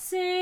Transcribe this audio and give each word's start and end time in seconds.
Once 0.00 0.39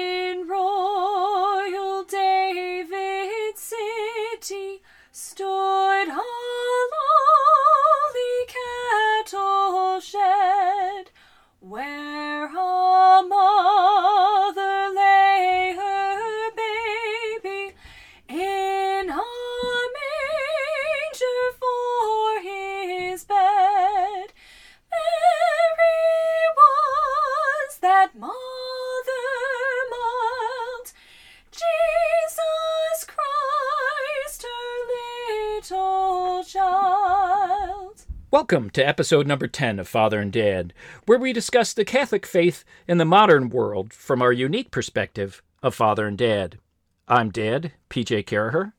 Welcome 38.51 38.71
to 38.71 38.89
episode 38.89 39.27
number 39.27 39.47
10 39.47 39.79
of 39.79 39.87
Father 39.87 40.21
and 40.21 40.33
Dad, 40.33 40.73
where 41.05 41.19
we 41.19 41.35
discuss 41.35 41.75
the 41.75 41.85
Catholic 41.85 42.25
faith 42.25 42.65
in 42.87 42.97
the 42.97 43.05
modern 43.05 43.51
world 43.51 43.93
from 43.93 44.23
our 44.23 44.33
unique 44.33 44.71
perspective 44.71 45.43
of 45.63 45.75
Father 45.75 46.07
and 46.07 46.17
Dad. 46.17 46.59
I'm 47.07 47.29
Dad, 47.29 47.73
PJ 47.91 48.25
Caraher. 48.25 48.73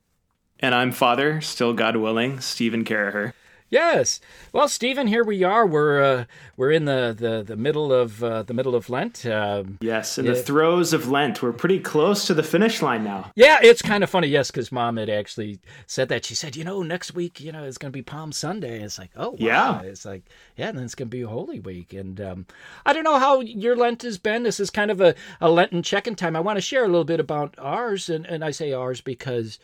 And 0.58 0.74
I'm 0.74 0.90
Father, 0.90 1.40
still 1.40 1.72
God 1.72 1.94
willing, 1.94 2.40
Stephen 2.40 2.84
Caraher. 2.84 3.32
Yes. 3.70 4.20
Well, 4.52 4.68
Stephen, 4.68 5.06
here 5.06 5.22
we 5.22 5.44
are. 5.44 5.64
We're 5.64 6.02
uh, 6.02 6.24
we're 6.56 6.72
in 6.72 6.86
the, 6.86 7.14
the, 7.16 7.42
the 7.42 7.56
middle 7.56 7.92
of 7.92 8.22
uh, 8.22 8.42
the 8.42 8.52
middle 8.52 8.74
of 8.74 8.90
Lent. 8.90 9.24
Um, 9.24 9.78
Yes, 9.80 10.18
in 10.18 10.26
the 10.26 10.34
throes 10.34 10.92
of 10.92 11.08
Lent. 11.08 11.40
We're 11.40 11.52
pretty 11.52 11.78
close 11.78 12.26
to 12.26 12.34
the 12.34 12.42
finish 12.42 12.82
line 12.82 13.04
now. 13.04 13.30
yeah, 13.36 13.58
it's 13.62 13.80
kind 13.80 14.02
of 14.02 14.10
funny, 14.10 14.26
yes, 14.26 14.50
because 14.50 14.72
Mom 14.72 14.96
had 14.96 15.08
actually 15.08 15.60
said 15.86 16.08
that. 16.08 16.24
She 16.24 16.34
said, 16.34 16.56
you 16.56 16.64
know, 16.64 16.82
next 16.82 17.14
week, 17.14 17.40
you 17.40 17.52
know, 17.52 17.62
it's 17.62 17.78
going 17.78 17.92
to 17.92 17.96
be 17.96 18.02
Palm 18.02 18.32
Sunday. 18.32 18.82
It's 18.82 18.98
like, 18.98 19.10
oh, 19.16 19.30
wow. 19.30 19.36
Yeah. 19.38 19.80
It's 19.82 20.04
like, 20.04 20.24
yeah, 20.56 20.68
and 20.68 20.78
then 20.78 20.84
it's 20.84 20.96
going 20.96 21.08
to 21.08 21.16
be 21.16 21.22
Holy 21.22 21.60
Week. 21.60 21.92
And 21.92 22.20
um, 22.20 22.46
I 22.84 22.92
don't 22.92 23.04
know 23.04 23.18
how 23.20 23.40
your 23.40 23.76
Lent 23.76 24.02
has 24.02 24.18
been. 24.18 24.42
This 24.42 24.58
is 24.58 24.70
kind 24.70 24.90
of 24.90 25.00
a, 25.00 25.14
a 25.40 25.48
Lenten 25.48 25.82
check-in 25.84 26.16
time. 26.16 26.34
I 26.34 26.40
want 26.40 26.56
to 26.56 26.60
share 26.60 26.84
a 26.84 26.88
little 26.88 27.04
bit 27.04 27.20
about 27.20 27.54
ours, 27.58 28.08
and, 28.08 28.26
and 28.26 28.44
I 28.44 28.50
say 28.50 28.72
ours 28.72 29.00
because 29.00 29.60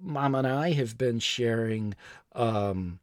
Mom 0.00 0.34
and 0.34 0.46
I 0.46 0.72
have 0.72 0.96
been 0.96 1.18
sharing 1.18 1.94
um, 2.34 3.00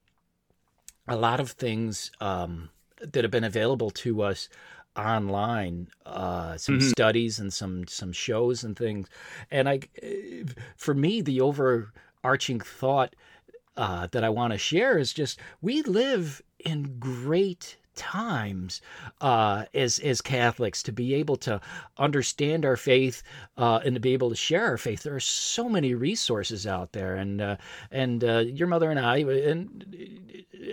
a 1.08 1.16
lot 1.16 1.40
of 1.40 1.52
things 1.52 2.12
um, 2.20 2.70
that 3.02 3.24
have 3.24 3.32
been 3.32 3.44
available 3.44 3.90
to 3.92 4.22
us 4.22 4.50
online 4.96 5.88
uh 6.08 6.58
some 6.58 6.82
studies 6.82 7.38
and 7.40 7.54
some 7.54 7.86
some 7.88 8.12
shows 8.12 8.64
and 8.64 8.76
things. 8.76 9.08
And 9.52 9.70
i 9.70 9.80
for 10.76 10.96
me 10.96 11.22
the 11.22 11.40
overarching 11.40 12.60
thought 12.60 13.16
uh 13.76 14.08
that 14.08 14.24
i 14.24 14.30
want 14.30 14.54
to 14.54 14.58
share 14.58 14.98
is 14.98 15.14
just 15.14 15.40
we 15.62 15.84
live 15.84 16.42
in 16.60 16.98
great 16.98 17.78
times 17.98 18.80
uh 19.22 19.66
as 19.74 20.00
as 20.00 20.22
catholics 20.22 20.82
to 20.84 20.92
be 20.94 21.14
able 21.16 21.36
to 21.36 21.60
understand 21.98 22.64
our 22.64 22.78
faith 22.78 23.24
uh 23.58 23.80
and 23.84 23.96
to 23.96 24.00
be 24.00 24.14
able 24.14 24.30
to 24.30 24.36
share 24.36 24.66
our 24.68 24.78
faith 24.78 25.04
there 25.04 25.16
are 25.16 25.20
so 25.20 25.68
many 25.68 25.94
resources 25.96 26.66
out 26.66 26.94
there 26.94 27.16
and 27.16 27.42
uh 27.42 27.58
and 27.92 28.24
uh 28.24 28.38
your 28.40 28.68
mother 28.68 28.90
and 28.92 29.00
i 29.00 29.18
and 29.18 29.86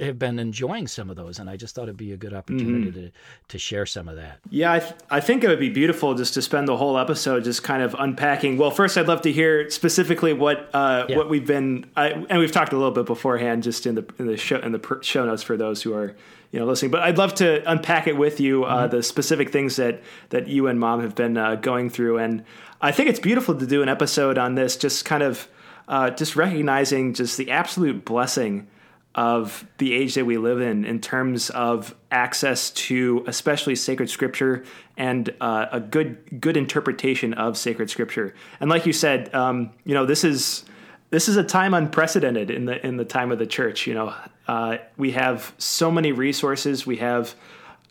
have 0.00 0.18
been 0.18 0.38
enjoying 0.38 0.86
some 0.86 1.08
of 1.10 1.16
those 1.16 1.38
and 1.38 1.48
i 1.48 1.56
just 1.56 1.74
thought 1.74 1.84
it'd 1.84 1.96
be 1.96 2.12
a 2.12 2.16
good 2.16 2.34
opportunity 2.34 2.90
to 2.92 3.10
to 3.48 3.58
share 3.58 3.86
some 3.86 4.08
of 4.08 4.16
that 4.16 4.38
Yeah, 4.50 4.72
I, 4.72 4.78
th- 4.80 4.92
I 5.10 5.20
think 5.20 5.44
it 5.44 5.48
would 5.48 5.58
be 5.60 5.68
beautiful 5.70 6.14
just 6.14 6.34
to 6.34 6.42
spend 6.42 6.68
the 6.68 6.76
whole 6.76 6.98
episode 6.98 7.44
just 7.44 7.62
kind 7.62 7.82
of 7.82 7.94
unpacking. 7.98 8.56
Well, 8.56 8.70
first, 8.70 8.96
I'd 8.98 9.06
love 9.08 9.22
to 9.22 9.32
hear 9.32 9.68
specifically 9.70 10.32
what 10.32 10.70
uh, 10.74 11.06
Yeah. 11.08 11.16
what 11.16 11.28
we've 11.28 11.46
been, 11.46 11.86
I, 11.96 12.08
and 12.28 12.38
we've 12.38 12.50
talked 12.52 12.72
a 12.72 12.76
little 12.76 12.90
bit 12.90 13.06
beforehand, 13.06 13.62
just 13.62 13.86
in 13.86 13.94
the 13.94 14.04
in 14.18 14.26
the 14.26 14.36
show 14.36 14.58
in 14.58 14.72
the 14.72 14.98
show 15.02 15.24
notes 15.26 15.42
for 15.42 15.56
those 15.56 15.82
who 15.82 15.94
are 15.94 16.14
you 16.52 16.58
know 16.58 16.66
listening. 16.66 16.90
But 16.90 17.02
I'd 17.14 17.18
love 17.18 17.36
to 17.36 17.62
unpack 17.70 18.08
it 18.08 18.16
with 18.16 18.40
you 18.40 18.64
uh, 18.64 18.88
the 18.88 19.00
specific 19.00 19.50
things 19.50 19.76
that 19.76 20.02
that 20.30 20.48
you 20.48 20.66
and 20.66 20.80
mom 20.80 21.00
have 21.00 21.14
been 21.14 21.36
uh, 21.36 21.54
going 21.54 21.88
through, 21.88 22.18
and 22.18 22.42
I 22.80 22.90
think 22.90 23.08
it's 23.08 23.20
beautiful 23.20 23.56
to 23.56 23.66
do 23.68 23.84
an 23.84 23.88
episode 23.88 24.36
on 24.36 24.56
this, 24.56 24.76
just 24.76 25.04
kind 25.04 25.22
of 25.22 25.46
uh, 25.86 26.10
just 26.10 26.34
recognizing 26.34 27.14
just 27.14 27.36
the 27.36 27.52
absolute 27.52 28.04
blessing 28.04 28.66
of 29.14 29.64
the 29.78 29.92
age 29.92 30.16
that 30.16 30.24
we 30.24 30.38
live 30.38 30.60
in 30.60 30.84
in 30.84 31.00
terms 31.00 31.50
of 31.50 31.94
access 32.10 32.70
to 32.70 33.22
especially 33.28 33.76
sacred 33.76 34.10
scripture 34.10 34.64
and 34.96 35.32
uh, 35.40 35.66
a 35.70 35.78
good 35.78 36.40
good 36.40 36.56
interpretation 36.56 37.32
of 37.34 37.56
sacred 37.56 37.90
scripture. 37.90 38.34
And 38.58 38.68
like 38.68 38.86
you 38.86 38.92
said 38.92 39.32
um, 39.32 39.70
you 39.84 39.94
know 39.94 40.04
this 40.04 40.24
is 40.24 40.64
this 41.10 41.28
is 41.28 41.36
a 41.36 41.44
time 41.44 41.74
unprecedented 41.74 42.50
in 42.50 42.64
the 42.64 42.84
in 42.84 42.96
the 42.96 43.04
time 43.04 43.30
of 43.30 43.38
the 43.38 43.46
church 43.46 43.86
you 43.86 43.94
know 43.94 44.12
uh, 44.46 44.78
we 44.96 45.12
have 45.12 45.54
so 45.58 45.90
many 45.90 46.12
resources. 46.12 46.86
We 46.86 46.96
have 46.96 47.34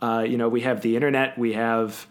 uh, 0.02 0.26
you 0.28 0.38
know 0.38 0.50
we 0.50 0.62
have 0.62 0.82
the 0.82 0.96
internet. 0.96 1.38
We 1.38 1.54
have 1.54 2.08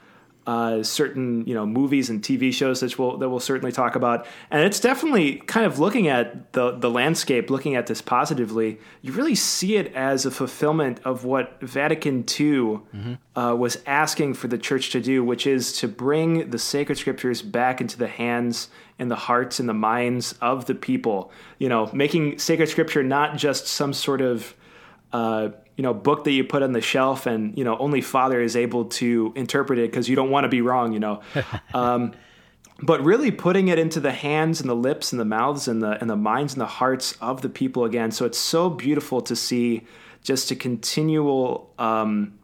uh, 0.47 0.83
certain 0.83 1.47
you 1.47 1.55
know 1.55 1.65
movies 1.65 2.11
and 2.11 2.23
TV 2.23 2.53
shows 2.53 2.81
that 2.81 2.99
we'll 2.99 3.17
that 3.19 3.29
we'll 3.29 3.41
certainly 3.41 3.73
talk 3.73 3.95
about, 3.95 4.27
and 4.51 4.65
it's 4.65 4.81
definitely 4.81 5.37
kind 5.37 5.65
of 5.65 5.79
looking 5.79 6.09
at 6.09 6.53
the 6.53 6.73
the 6.73 6.91
landscape, 6.91 7.51
looking 7.51 7.77
at 7.77 7.87
this 7.87 8.03
positively. 8.03 8.79
You 9.03 9.13
really 9.13 9.35
see 9.37 9.77
it 9.77 9.95
as 9.95 10.27
a 10.27 10.31
fulfillment 10.31 11.01
of 11.05 11.25
what 11.25 11.61
Vatican 11.61 12.25
II 12.41 12.81
uh, 13.37 13.55
was 13.57 13.79
asking 13.87 14.35
for 14.35 14.49
the 14.49 14.59
Church 14.59 14.91
to 14.91 15.01
do, 15.01 15.25
which 15.25 15.47
is 15.47 15.73
to 15.79 15.89
bring 15.89 16.51
the 16.51 16.59
sacred 16.59 16.99
scriptures 16.99 17.41
back 17.41 17.81
into 17.81 17.97
the 17.97 18.09
hands 18.09 18.69
and 18.99 19.11
the 19.11 19.17
hearts 19.17 19.61
and 19.61 19.69
the 19.69 19.75
minds 19.75 20.35
of 20.41 20.67
the 20.67 20.75
people. 20.75 21.31
You 21.59 21.69
know, 21.69 21.89
making 21.93 22.39
sacred 22.39 22.69
scripture 22.69 23.03
not 23.03 23.37
just 23.37 23.69
some 23.69 23.93
sort 23.93 24.21
of 24.21 24.55
uh, 25.13 25.51
you 25.77 25.83
know 25.83 25.95
book 25.95 26.25
that 26.25 26.33
you 26.33 26.45
put 26.45 26.63
on 26.63 26.73
the 26.73 26.81
shelf 26.81 27.27
and 27.27 27.57
you 27.57 27.65
know 27.65 27.77
only 27.79 28.01
father 28.01 28.41
is 28.41 28.57
able 28.57 28.87
to 28.87 29.33
interpret 29.37 29.79
it 29.79 29.91
because 29.91 30.09
you 30.09 30.17
don't 30.17 30.31
want 30.31 30.45
to 30.45 30.49
be 30.49 30.61
wrong 30.61 30.93
you 30.93 31.01
know? 31.01 31.21
Um, 31.75 32.13
but 32.83 33.03
really 33.05 33.31
putting 33.31 33.69
it 33.69 33.79
into 33.79 34.01
the 34.01 34.11
hands 34.11 34.61
and 34.61 34.69
the 34.69 34.75
lips 34.75 35.13
and 35.13 35.21
the 35.21 35.25
mouths 35.25 35.69
and 35.69 35.81
the 35.81 36.01
and 36.01 36.11
the 36.11 36.17
minds 36.17 36.53
and 36.55 36.61
the 36.61 36.67
hearts 36.67 37.17
of 37.21 37.41
the 37.41 37.49
people 37.49 37.85
again. 37.85 38.11
So 38.11 38.27
it's 38.27 38.39
so 38.39 38.69
beautiful 38.69 39.21
to 39.23 39.37
see 39.37 39.87
just 40.23 40.51
a 40.51 40.57
continual 40.57 41.73
um, 41.79 42.35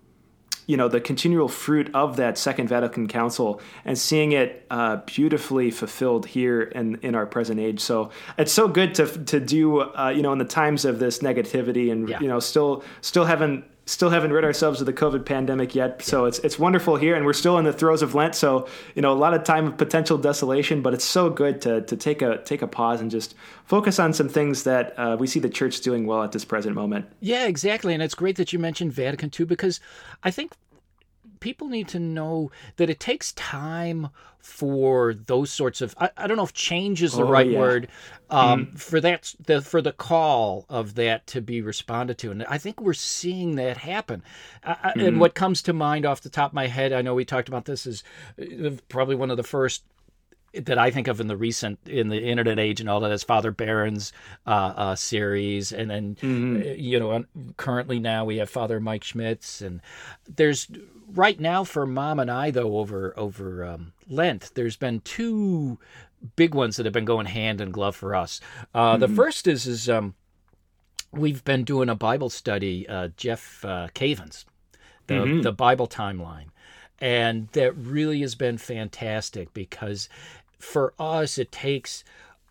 you 0.69 0.77
know 0.77 0.87
the 0.87 1.01
continual 1.01 1.49
fruit 1.49 1.91
of 1.95 2.17
that 2.17 2.39
second 2.39 2.69
vatican 2.69 3.09
council 3.09 3.61
and 3.85 3.99
seeing 3.99 4.31
it 4.33 4.65
uh, 4.71 4.97
beautifully 5.07 5.71
fulfilled 5.71 6.27
here 6.27 6.63
in, 6.63 6.97
in 7.03 7.15
our 7.15 7.27
present 7.27 7.59
age 7.59 7.81
so 7.81 8.11
it's 8.37 8.53
so 8.53 8.69
good 8.69 8.95
to 8.95 9.07
to 9.25 9.41
do 9.41 9.81
uh, 9.81 10.13
you 10.15 10.23
know 10.23 10.33
in 10.33 10.39
the 10.39 10.45
times 10.61 10.85
of 10.85 10.99
this 11.01 11.19
negativity 11.21 11.91
and 11.91 12.09
Yeah. 12.09 12.21
you 12.21 12.29
know 12.29 12.39
still 12.39 12.85
still 13.01 13.25
haven't 13.25 13.65
still 13.89 14.11
haven't 14.11 14.33
rid 14.33 14.45
ourselves 14.45 14.81
of 14.81 14.87
the 14.87 14.93
covid 14.93 15.25
pandemic 15.25 15.75
yet. 15.75 16.03
So 16.03 16.27
it's 16.27 16.39
it's 16.41 16.59
wonderful 16.59 16.97
here 16.97 17.15
and 17.17 17.25
we're 17.25 17.33
still 17.33 17.59
in 17.59 17.65
the 17.65 17.73
throes 17.73 18.03
of 18.03 18.15
lent. 18.15 18.35
So 18.35 18.69
you 18.95 19.03
know 19.03 19.13
a 19.13 19.15
lot 19.15 19.35
of 19.35 19.45
time 19.45 19.67
of 19.67 19.77
potential 19.77 20.19
desolation 20.19 20.83
but 20.83 20.95
it's 20.95 21.05
so 21.05 21.31
good 21.31 21.61
to 21.63 21.81
to 21.83 21.97
take 21.97 22.23
a 22.23 22.39
take 22.45 22.63
a 22.63 22.67
pause 22.67 23.01
and 23.01 23.11
just 23.11 23.35
focus 23.65 23.99
on 23.99 24.13
some 24.13 24.29
things 24.29 24.65
that 24.65 24.99
uh, 24.99 25.17
we 25.19 25.27
see 25.27 25.41
the 25.41 25.49
church 25.49 25.81
doing 25.81 26.07
well 26.07 26.23
at 26.23 26.33
this 26.33 26.45
present 26.45 26.75
moment. 26.75 27.07
Yeah, 27.21 27.47
exactly. 27.47 27.95
And 27.95 28.03
it's 28.03 28.15
great 28.15 28.37
that 28.37 28.53
you 28.53 28.59
mentioned 28.59 28.93
Vatican 28.93 29.31
II 29.39 29.47
because 29.47 29.81
I 30.23 30.31
think 30.31 30.53
people 31.41 31.69
need 31.69 31.89
to 31.89 31.99
know 31.99 32.51
that 32.77 32.91
it 32.91 33.01
takes 33.01 33.33
time 33.33 34.09
for 34.39 35.15
those 35.15 35.51
sorts 35.51 35.81
of 35.83 35.95
I, 35.99 36.11
I 36.17 36.27
don't 36.27 36.37
know 36.37 36.45
if 36.45 36.53
change 36.55 37.03
is 37.03 37.13
the 37.13 37.25
Oh, 37.25 37.31
right 37.31 37.49
yeah. 37.51 37.59
word 37.59 37.89
um, 38.31 38.67
for 38.73 39.01
that 39.01 39.35
the 39.45 39.61
for 39.61 39.83
the 39.83 39.93
call 39.93 40.65
of 40.69 40.95
that 40.95 41.27
to 41.29 41.41
be 41.41 41.61
responded 41.61 42.19
to. 42.19 42.31
And 42.31 42.45
I 42.45 42.57
think 42.59 42.81
we're 42.81 42.95
seeing 42.95 43.57
that 43.57 43.77
happen. 43.79 44.23
I, 44.65 44.77
I- 44.85 45.01
and 45.01 45.21
what 45.21 45.35
comes 45.35 45.61
to 45.63 45.73
mind 45.73 46.07
off 46.07 46.21
the 46.23 46.31
top 46.31 46.51
of 46.51 46.55
my 46.55 46.67
head 46.69 46.93
I 46.93 47.03
know 47.03 47.15
we 47.15 47.25
talked 47.25 47.49
about 47.49 47.65
this 47.67 47.87
is 47.87 48.03
uh, 48.41 48.71
probably 48.89 49.17
one 49.17 49.31
of 49.31 49.37
the 49.37 49.43
first 49.43 49.83
that 50.55 50.79
I 50.79 50.91
think 50.91 51.09
of 51.09 51.21
in 51.21 51.27
the 51.27 51.37
recent 51.37 51.79
in 51.87 52.09
the 52.09 52.23
internet 52.23 52.59
age 52.59 52.81
and 52.81 52.89
all 52.89 53.01
that 53.01 53.13
is 53.13 53.23
Father 53.23 53.51
Barron's 53.51 54.13
uh, 54.47 54.73
uh, 54.77 54.95
series, 54.97 55.73
and 55.73 55.91
then 55.91 56.17
uh, 56.23 56.73
you 56.75 56.99
know 56.99 57.25
currently 57.57 57.99
now 57.99 58.25
we 58.25 58.39
have 58.39 58.49
Father 58.51 58.81
Mike 58.81 59.05
Schmitz, 59.05 59.61
and 59.61 59.81
there's 60.27 60.69
right 61.15 61.39
now 61.39 61.65
for 61.65 61.87
Mom 61.87 62.19
and 62.19 62.31
I 62.31 62.51
though 62.51 62.79
over 62.79 63.13
over 63.17 63.65
um, 63.65 63.93
Lent, 64.09 64.51
there's 64.55 64.77
been 64.77 65.01
two 65.01 65.79
big 66.35 66.55
ones 66.55 66.77
that 66.77 66.87
have 66.87 66.93
been 66.93 67.05
going 67.05 67.27
hand 67.27 67.61
in 67.61 67.71
glove 67.71 67.95
for 67.95 68.15
us. 68.15 68.41
Uh, 68.75 68.97
The 68.97 69.09
first 69.09 69.47
is 69.47 69.67
is 69.67 69.89
um, 69.89 70.15
we've 71.13 71.45
been 71.45 71.65
doing 71.65 71.89
a 71.89 71.95
Bible 71.95 72.31
study, 72.31 72.89
uh, 72.89 73.09
Jeff 73.17 73.65
uh, 73.65 73.89
Cavins, 73.95 74.45
the 75.07 75.41
the 75.43 75.53
Bible 75.53 75.87
timeline, 75.87 76.47
and 77.01 77.49
that 77.53 77.73
really 77.77 78.21
has 78.23 78.35
been 78.35 78.59
fantastic 78.59 79.55
because 79.55 80.09
for 80.59 80.93
us 80.99 81.39
it 81.39 81.53
takes 81.53 82.05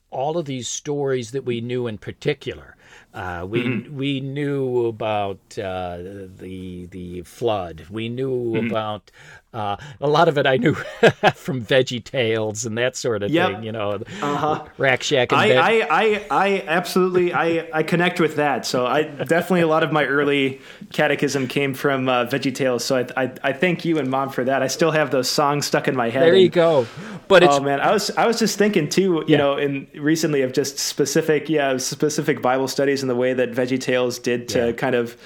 all 0.10 0.38
of 0.38 0.46
these 0.46 0.68
stories 0.68 1.32
that 1.32 1.46
we 1.46 1.60
knew 1.60 1.88
in 1.88 1.98
particular. 1.98 2.77
Uh, 3.14 3.46
we 3.50 3.64
Mm-hmm. 3.64 3.98
we 3.98 4.20
knew 4.20 4.86
about 4.86 5.40
uh, 5.58 5.98
the 6.38 6.88
the 6.92 7.22
flood. 7.24 7.86
We 7.90 8.10
knew 8.10 8.54
Mm-hmm. 8.54 8.68
about 8.70 9.12
uh, 9.54 9.78
a 10.00 10.08
lot 10.08 10.28
of 10.28 10.38
it. 10.38 10.46
I 10.46 10.58
knew 10.58 10.74
from 11.36 11.64
Veggie 11.66 12.04
Tales 12.04 12.66
and 12.66 12.78
that 12.78 12.96
sort 12.96 13.24
of 13.24 13.32
Yep. 13.32 13.50
thing. 13.52 13.64
You 13.64 13.72
know, 13.72 13.92
Uh-huh. 14.22 14.66
Rack 14.78 15.02
Shack 15.04 15.32
and 15.32 15.42
I, 15.42 15.48
Veg- 15.48 15.58
I, 15.58 15.88
I, 15.90 16.26
I 16.30 16.64
absolutely 16.68 17.34
I, 17.34 17.68
I 17.74 17.82
connect 17.84 18.20
with 18.20 18.36
that. 18.36 18.66
So 18.68 18.86
I 18.86 19.04
definitely 19.04 19.62
a 19.62 19.68
lot 19.68 19.84
of 19.84 19.92
my 19.92 20.06
early 20.06 20.62
catechism 20.92 21.48
came 21.48 21.74
from 21.74 22.08
uh, 22.10 22.26
Veggie 22.26 22.54
Tales. 22.54 22.84
So 22.86 22.98
I, 22.98 23.24
I 23.24 23.32
I 23.44 23.54
thank 23.54 23.84
you 23.86 23.98
and 23.98 24.10
mom 24.10 24.30
for 24.30 24.44
that. 24.44 24.62
I 24.62 24.68
still 24.68 24.92
have 24.92 25.10
those 25.12 25.30
songs 25.30 25.66
stuck 25.66 25.88
in 25.88 25.96
my 25.96 26.10
head. 26.10 26.24
there 26.24 26.36
you 26.36 26.46
and- 26.46 26.54
go. 26.54 26.88
But 27.28 27.44
it's 27.44 27.56
Oh 27.56 27.60
man, 27.62 27.80
I 27.82 27.92
was 27.92 28.10
I 28.12 28.26
was 28.28 28.38
just 28.40 28.58
thinking 28.58 28.88
too, 28.90 29.02
you 29.02 29.24
Yeah. 29.28 29.38
know, 29.38 29.58
in 29.58 29.88
recently 29.96 30.44
of 30.44 30.54
just 30.54 30.78
specific, 30.80 31.50
yeah, 31.50 31.76
specific 31.78 32.42
Bible 32.42 32.68
studies 32.88 33.04
and 33.04 33.10
the 33.10 33.16
way 33.16 33.34
that 33.34 33.52
Veggie 33.52 33.80
Tales 33.80 34.18
did 34.20 34.48
to 34.50 34.68
Yeah. 34.68 34.72
kind 34.72 34.96
of, 34.96 35.18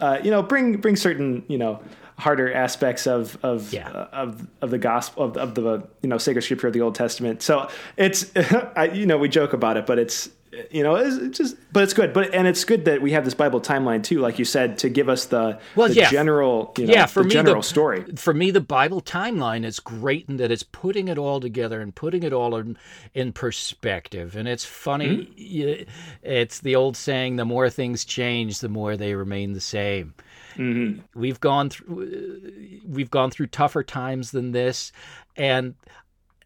uh, 0.00 0.18
you 0.22 0.30
know, 0.30 0.42
bring 0.42 0.76
bring 0.78 0.96
certain, 0.96 1.44
you 1.48 1.58
know, 1.58 1.80
harder 2.18 2.52
aspects 2.52 3.06
of 3.06 3.36
of 3.42 3.72
Yeah. 3.72 3.88
uh, 3.90 4.08
of 4.12 4.46
of 4.62 4.70
the 4.70 4.78
gospel 4.78 5.24
of, 5.24 5.36
of 5.36 5.54
the 5.54 5.82
you 6.02 6.08
know 6.08 6.18
sacred 6.18 6.42
scripture 6.42 6.66
of 6.68 6.72
the 6.72 6.80
Old 6.80 6.94
Testament. 6.94 7.42
So 7.42 7.68
it's, 7.96 8.30
I, 8.76 8.90
you 8.94 9.06
know, 9.06 9.18
we 9.18 9.28
joke 9.28 9.52
about 9.52 9.76
it, 9.76 9.86
but 9.86 9.98
it's 9.98 10.30
you 10.70 10.82
know, 10.82 10.96
it's 10.96 11.38
just, 11.38 11.56
but 11.72 11.84
it's 11.84 11.92
good. 11.92 12.12
But 12.12 12.34
and 12.34 12.46
it's 12.46 12.64
good 12.64 12.84
that 12.86 13.00
we 13.00 13.12
have 13.12 13.24
this 13.24 13.34
Bible 13.34 13.60
timeline 13.60 14.02
too, 14.02 14.18
like 14.18 14.38
you 14.38 14.44
said, 14.44 14.78
to 14.78 14.88
give 14.88 15.08
us 15.08 15.26
the, 15.26 15.58
Well, 15.76 15.88
the 15.88 15.94
yeah. 15.94 16.10
general, 16.10 16.72
you 16.76 16.86
know, 16.86 16.92
yeah, 16.92 17.06
for 17.06 17.22
the 17.22 17.28
me, 17.28 17.32
general 17.32 17.62
the, 17.62 17.68
story. 17.68 18.04
For 18.16 18.34
me, 18.34 18.50
the 18.50 18.60
Bible 18.60 19.00
timeline 19.00 19.64
is 19.64 19.78
great 19.78 20.28
in 20.28 20.38
that 20.38 20.50
it's 20.50 20.64
putting 20.64 21.08
it 21.08 21.18
all 21.18 21.40
together 21.40 21.80
and 21.80 21.94
putting 21.94 22.24
it 22.24 22.32
all 22.32 22.56
in, 22.56 22.76
in 23.14 23.32
perspective. 23.32 24.34
And 24.34 24.48
it's 24.48 24.64
funny. 24.64 25.26
Mm-hmm. 25.38 25.90
It's 26.22 26.60
the 26.60 26.74
old 26.74 26.96
saying: 26.96 27.36
the 27.36 27.44
more 27.44 27.70
things 27.70 28.04
change, 28.04 28.58
the 28.58 28.68
more 28.68 28.96
they 28.96 29.14
remain 29.14 29.52
the 29.52 29.60
same. 29.60 30.14
Mm-hmm. 30.56 31.00
We've 31.18 31.40
gone 31.40 31.70
through 31.70 32.80
we've 32.86 33.10
gone 33.10 33.30
through 33.30 33.46
tougher 33.48 33.84
times 33.84 34.32
than 34.32 34.50
this, 34.50 34.90
and 35.36 35.74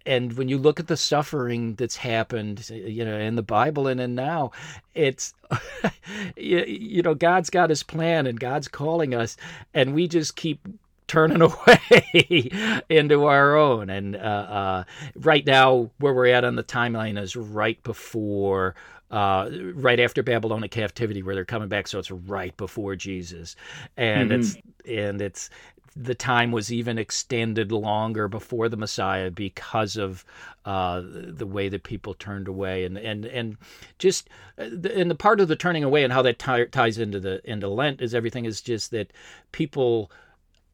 and 0.07 0.35
when 0.35 0.49
you 0.49 0.59
look 0.59 0.81
at 0.81 0.87
the 0.87 0.97
suffering 0.97 1.75
that's 1.75 1.97
happened, 1.97 2.69
you 2.71 3.05
know, 3.05 3.19
in 3.19 3.37
the 3.37 3.43
Bible 3.43 3.87
and 3.87 4.01
in 4.01 4.15
now, 4.15 4.51
it's 4.95 5.35
you, 6.37 6.65
you 6.65 7.03
know 7.03 7.15
God's 7.15 7.51
got 7.51 7.71
His 7.71 7.83
plan 7.83 8.27
and 8.27 8.39
God's 8.39 8.69
calling 8.69 9.15
us, 9.15 9.37
and 9.73 9.95
we 9.95 10.07
just 10.09 10.37
keep 10.37 10.67
turning 11.07 11.43
away 11.43 12.83
into 12.89 13.25
our 13.25 13.57
own. 13.57 13.89
And 13.91 14.17
uh, 14.17 14.19
uh, 14.19 14.85
right 15.17 15.47
now, 15.47 15.91
where 15.99 16.13
we're 16.13 16.27
at 16.27 16.45
on 16.45 16.57
the 16.57 16.65
timeline 16.65 17.19
is 17.19 17.37
right 17.37 17.83
before. 17.83 18.75
Uh, 19.11 19.49
right 19.75 20.01
after 20.01 20.25
Babylonian 20.25 20.71
captivity, 20.71 21.23
where 21.23 21.37
they're 21.37 21.45
coming 21.45 21.69
back, 21.69 21.87
so 21.87 22.01
it's 22.01 22.11
right 22.11 22.57
before 22.57 22.97
Jesus, 22.97 23.55
and 23.97 24.33
it's 24.33 24.57
and 24.89 25.23
it's 25.23 25.51
the 25.97 26.15
time 26.15 26.51
was 26.51 26.73
even 26.73 26.99
extended 26.99 27.71
longer 27.71 28.27
before 28.29 28.69
the 28.69 28.77
Messiah 28.77 29.31
because 29.31 29.97
of 29.97 30.25
uh, 30.65 31.03
the 31.05 31.47
way 31.47 31.69
that 31.69 31.85
people 31.85 32.15
turned 32.15 32.49
away, 32.49 32.85
and 32.85 32.99
and 32.99 33.25
and 33.25 33.57
just 33.99 34.29
uh, 34.59 34.69
the- 34.73 34.97
and 34.97 35.11
the 35.11 35.15
part 35.15 35.41
of 35.41 35.49
the 35.49 35.57
turning 35.57 35.85
away 35.85 36.03
and 36.03 36.13
how 36.13 36.23
that 36.23 36.39
ti- 36.39 36.67
ties 36.67 36.99
into 36.99 37.21
the 37.21 37.41
into 37.49 37.69
Lent 37.69 38.01
is 38.01 38.15
everything 38.15 38.45
is 38.45 38.61
just 38.61 38.91
that 38.91 39.13
people 39.53 40.11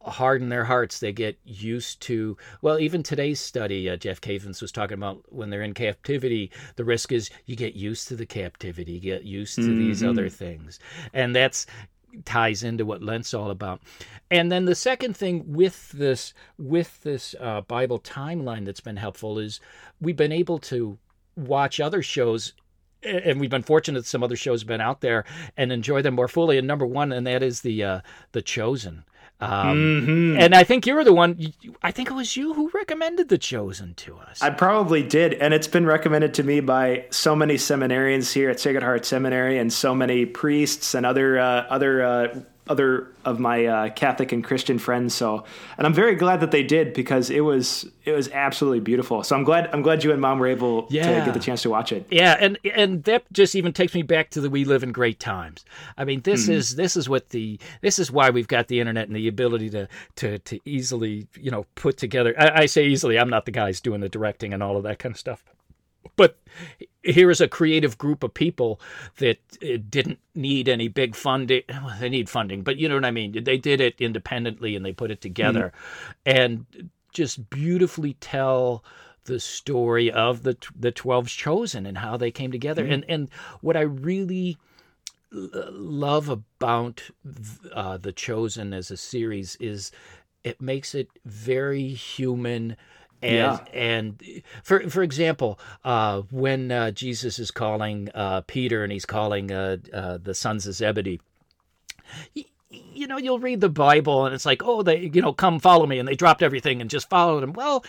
harden 0.03 0.49
their 0.49 0.65
hearts. 0.65 0.99
They 1.01 1.13
get 1.13 1.39
used 1.45 2.01
to, 2.03 2.37
well, 2.63 2.79
even 2.79 3.03
today's 3.03 3.41
study, 3.41 3.91
uh, 3.91 3.97
Jeff 3.97 4.21
Cavins 4.21 4.63
was 4.63 4.73
talking 4.73 4.95
about 4.95 5.23
when 5.29 5.51
they're 5.51 5.63
in 5.63 5.75
captivity, 5.75 6.51
the 6.77 6.85
risk 6.85 7.13
is 7.13 7.31
you 7.45 7.57
get 7.57 7.75
used 7.75 8.09
to 8.09 8.17
the 8.17 8.27
captivity, 8.27 8.93
you 8.93 9.01
get 9.01 9.25
used 9.25 9.57
to 9.57 9.75
these 9.75 10.03
other 10.03 10.29
things. 10.31 10.79
And 11.13 11.37
that's 11.37 11.67
ties 12.25 12.62
into 12.62 12.85
what 12.85 13.03
Lent's 13.03 13.35
all 13.35 13.51
about. 13.51 13.81
And 14.31 14.51
then 14.51 14.65
the 14.65 14.75
second 14.75 15.17
thing 15.17 15.53
with 15.53 15.91
this, 15.93 16.35
with 16.59 17.03
this 17.03 17.35
uh, 17.41 17.62
Bible 17.62 17.99
timeline 17.99 18.65
that's 18.65 18.81
been 18.81 18.97
helpful 18.97 19.39
is 19.39 19.61
we've 20.01 20.17
been 20.17 20.33
able 20.33 20.59
to 20.59 20.99
watch 21.37 21.81
other 21.81 22.03
shows 22.03 22.53
and 23.03 23.41
we've 23.41 23.51
been 23.51 23.62
fortunate 23.62 24.01
that 24.01 24.07
some 24.07 24.23
other 24.23 24.37
shows 24.37 24.61
have 24.61 24.69
been 24.69 24.81
out 24.81 25.01
there 25.01 25.25
and 25.57 25.73
enjoy 25.73 26.03
them 26.03 26.15
more 26.15 26.29
fully. 26.29 26.59
And 26.59 26.67
number 26.67 26.87
one, 26.87 27.12
and 27.12 27.27
that 27.27 27.43
is 27.43 27.62
the 27.62 27.83
uh, 27.83 28.01
the 28.33 28.43
Chosen. 28.43 29.05
Um, 29.41 30.37
And 30.39 30.55
I 30.55 30.65
think 30.65 30.87
you 30.87 30.95
were 30.95 31.05
the 31.05 31.13
one. 31.15 31.53
I 31.83 31.91
think 31.91 32.11
it 32.11 32.15
was 32.15 32.37
you 32.37 32.55
who 32.55 32.71
recommended 32.75 33.29
the 33.29 33.39
Chosen 33.39 33.95
to 33.95 34.19
us. 34.19 34.43
I 34.43 34.51
probably 34.51 35.03
did, 35.03 35.35
and 35.35 35.55
it's 35.55 35.69
been 35.69 35.87
recommended 35.87 36.35
to 36.35 36.43
me 36.43 36.61
by 36.61 37.07
so 37.11 37.35
many 37.35 37.55
seminarians 37.55 38.33
here 38.33 38.51
at 38.51 38.61
Sacred 38.61 38.83
Heart 38.83 39.07
Seminary, 39.07 39.59
and 39.59 39.73
so 39.73 39.95
many 39.95 40.27
priests 40.27 40.95
and 40.95 41.07
other 41.07 41.39
uh, 41.39 41.67
other 41.71 42.03
uh, 42.03 42.41
other 42.69 43.09
of 43.25 43.41
my 43.41 43.65
uh, 43.67 43.89
Catholic 43.91 44.31
and 44.33 44.45
Christian 44.45 44.79
friends. 44.79 45.12
So, 45.15 45.45
and 45.77 45.87
I'm 45.87 45.93
very 45.95 46.15
glad 46.15 46.41
that 46.41 46.53
they 46.53 46.62
did 46.62 46.93
because 46.95 47.29
it 47.31 47.41
was 47.41 47.85
it 48.05 48.12
was 48.12 48.29
absolutely 48.31 48.81
beautiful. 48.81 49.25
So 49.25 49.35
I'm 49.35 49.43
glad 49.45 49.69
I'm 49.73 49.83
glad 49.83 50.05
you 50.05 50.12
and 50.12 50.21
Mom 50.21 50.39
were 50.39 50.47
able 50.47 50.87
Yeah. 50.91 51.19
to 51.19 51.25
get 51.25 51.35
the 51.35 51.41
chance 51.41 51.62
to 51.62 51.71
watch 51.71 51.91
it. 51.91 52.07
Yeah, 52.11 52.37
and 52.39 52.59
and 52.75 53.03
that 53.05 53.25
just 53.33 53.55
even 53.57 53.73
takes 53.73 53.95
me 53.95 54.03
back 54.03 54.31
to 54.31 54.41
the 54.41 54.49
we 54.51 54.65
live 54.65 54.83
in 54.83 54.93
great 54.93 55.19
times. 55.19 55.65
I 55.99 56.05
mean, 56.05 56.21
this 56.21 56.49
is 56.49 56.77
this 56.77 56.97
is 56.97 57.09
what 57.09 57.31
the 57.31 57.59
this 57.81 57.99
is 57.99 58.11
why 58.11 58.31
we've 58.31 58.49
got 58.49 58.69
the 58.69 58.79
internet 58.81 59.09
and 59.09 59.17
the 59.17 59.27
ability 59.27 59.71
to 59.71 59.89
to 60.17 60.39
to 60.39 60.61
easily 60.65 61.27
you 61.39 61.51
know 61.51 61.67
put 61.75 61.97
together. 61.97 62.35
I, 62.39 62.62
I 62.62 62.67
say 62.67 62.87
easily. 62.87 63.19
I'm 63.19 63.31
not 63.31 63.47
the 63.47 63.51
guys 63.53 63.81
doing 63.81 64.01
the 64.01 64.09
directing 64.09 64.53
and 64.55 64.62
all 64.62 64.77
of 64.77 64.85
that 64.85 64.99
kind 64.99 65.12
of 65.15 65.19
stuff. 65.19 65.43
But 66.17 66.37
here 67.02 67.31
is 67.31 67.41
a 67.41 67.49
creative 67.49 67.99
group 67.99 68.23
of 68.23 68.35
people 68.35 68.81
that 69.19 69.38
uh, 69.62 69.79
didn't 69.88 70.19
need 70.35 70.69
any 70.69 70.88
big 70.88 71.14
funding. 71.14 71.62
Well, 71.70 71.97
they 71.99 72.08
need 72.08 72.29
funding, 72.29 72.62
but 72.62 72.76
you 72.76 72.88
know 72.88 72.94
what 72.94 73.05
I 73.05 73.11
mean. 73.11 73.44
They 73.44 73.56
did 73.56 73.81
it 73.81 73.94
independently 73.99 74.76
and 74.76 74.85
they 74.85 74.93
put 74.93 75.11
it 75.11 75.20
together, 75.20 75.73
and 76.26 76.67
just 77.12 77.49
beautifully 77.50 78.14
tell 78.14 78.85
the 79.25 79.41
story 79.41 80.11
of 80.11 80.43
the 80.43 80.56
the 80.79 80.91
twelve 80.93 81.29
chosen 81.29 81.87
and 81.87 81.99
how 81.99 82.17
they 82.17 82.31
came 82.31 82.52
together. 82.52 82.85
And 82.85 83.05
and 83.08 83.31
what 83.61 83.76
I 83.76 83.82
really 83.82 84.58
love 85.32 86.29
about 86.29 87.02
uh, 87.73 87.97
the 87.97 88.12
chosen 88.12 88.73
as 88.73 88.91
a 88.91 88.97
series 88.97 89.56
is 89.61 89.93
it 90.43 90.61
makes 90.61 90.94
it 90.94 91.08
very 91.25 91.88
human 91.88 92.76
and 93.23 93.33
Yeah. 93.35 93.59
and 93.73 94.23
for 94.63 94.89
for 94.89 95.03
example 95.03 95.59
uh, 95.85 96.23
when 96.31 96.71
uh, 96.73 96.91
Jesus 96.91 97.39
is 97.39 97.51
calling 97.51 98.09
uh, 98.15 98.43
Peter 98.47 98.83
and 98.83 98.93
he's 98.93 99.07
calling 99.07 99.53
uh, 99.53 99.77
uh, 99.93 100.19
the 100.23 100.35
sons 100.35 100.67
of 100.67 100.75
Zebedee 100.75 101.21
you 102.71 103.07
know 103.07 103.17
you'll 103.19 103.39
read 103.41 103.61
the 103.61 103.69
Bible 103.69 104.27
and 104.27 104.35
it's 104.35 104.47
like 104.47 104.63
oh 104.65 104.83
they 104.83 105.11
you 105.13 105.21
know 105.21 105.33
come 105.33 105.59
follow 105.59 105.87
me 105.87 105.99
and 105.99 106.09
they 106.09 106.15
dropped 106.15 106.43
everything 106.43 106.81
and 106.81 106.89
just 106.91 107.09
followed 107.09 107.43
him 107.43 107.53
well 107.53 107.85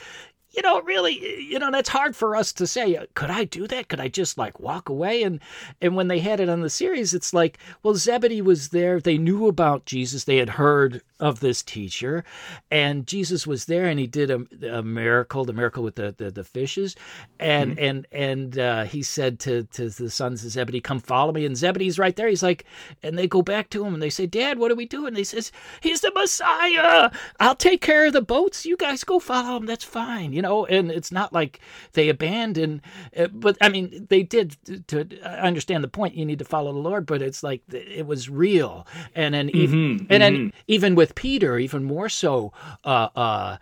you 0.52 0.62
know 0.62 0.82
really 0.82 1.42
you 1.42 1.58
know 1.60 1.72
that's 1.72 1.90
hard 1.90 2.16
for 2.16 2.36
us 2.36 2.52
to 2.54 2.68
say 2.68 2.98
could 3.14 3.30
i 3.30 3.44
do 3.44 3.68
that? 3.68 3.88
Could 3.88 4.00
i 4.00 4.08
just 4.08 4.38
like 4.38 4.60
walk 4.60 4.90
away? 4.90 5.24
And 5.24 5.40
and 5.82 5.96
when 5.96 6.08
they 6.08 6.20
had 6.20 6.40
it 6.40 6.50
on 6.50 6.62
the 6.62 6.70
series 6.70 7.14
it's 7.14 7.34
like 7.34 7.58
well 7.84 7.96
zebedee 7.96 8.42
was 8.42 8.70
there. 8.70 9.00
They 9.00 9.18
knew 9.18 9.48
about 9.48 9.86
jesus. 9.86 10.26
They 10.26 10.38
had 10.38 10.50
heard 10.50 11.02
of 11.20 11.40
this 11.40 11.62
teacher. 11.62 12.24
And 12.70 13.08
jesus 13.08 13.48
was 13.48 13.66
there 13.66 13.86
and 13.88 14.00
he 14.00 14.08
did 14.08 14.30
a, 14.30 14.78
a 14.78 14.84
miracle 14.84 15.46
the 15.46 15.54
miracle 15.54 15.84
with 15.84 15.96
the 15.96 16.14
the, 16.18 16.32
the 16.32 16.44
fishes. 16.44 16.96
And 17.40 17.80
and 17.80 18.08
and 18.12 18.58
uh, 18.58 18.84
he 18.84 19.04
said 19.04 19.40
to 19.42 19.64
to 19.64 19.90
the 19.90 20.10
sons 20.10 20.44
of 20.44 20.52
zebedee 20.52 20.82
come 20.82 21.00
follow 21.00 21.32
me. 21.32 21.46
And 21.46 21.56
zebedee's 21.56 22.00
right 22.00 22.16
there. 22.16 22.28
He's 22.28 22.44
like 22.44 22.66
and 23.04 23.18
they 23.18 23.28
go 23.28 23.42
back 23.42 23.70
to 23.72 23.86
him 23.86 23.94
and 23.94 24.04
they 24.04 24.10
say 24.10 24.26
dad 24.26 24.60
what 24.60 24.72
are 24.72 24.76
we 24.76 24.86
doing 24.86 25.16
he 25.16 25.24
says 25.24 25.52
he's 25.82 26.02
the 26.02 26.12
messiah. 26.14 27.10
I'll 27.40 27.56
take 27.56 27.82
care 27.82 28.08
of 28.08 28.14
the 28.14 28.22
boats. 28.22 28.66
You 28.66 28.76
guys 28.78 29.04
go 29.04 29.20
follow 29.20 29.58
him. 29.58 29.66
That's 29.66 29.84
fine. 29.84 30.34
You 30.34 30.41
know 30.42 30.66
and 30.66 30.92
it's 30.92 31.12
not 31.12 31.34
like 31.34 31.60
they 31.94 32.10
abandon 32.10 32.82
uh, 33.18 33.28
but 33.28 33.58
i 33.62 33.70
mean 33.70 34.08
they 34.10 34.24
did 34.24 34.56
to, 34.66 34.80
to 35.06 35.22
I 35.24 35.48
understand 35.48 35.84
the 35.84 35.88
point 35.88 36.16
you 36.16 36.26
need 36.26 36.40
to 36.40 36.46
follow 36.46 36.72
the 36.74 36.80
lord 36.80 37.06
but 37.06 37.22
it's 37.22 37.44
like 37.44 37.62
it 37.72 38.06
was 38.06 38.30
real. 38.30 38.88
And 39.16 39.34
then 39.34 39.50
even 39.50 40.08
and 40.10 40.22
then 40.22 40.54
even 40.68 40.96
with 40.96 41.16
peter 41.16 41.58
even 41.58 41.84
more 41.84 42.10
so 42.10 42.54
uh 42.84 43.10
uh 43.16 43.58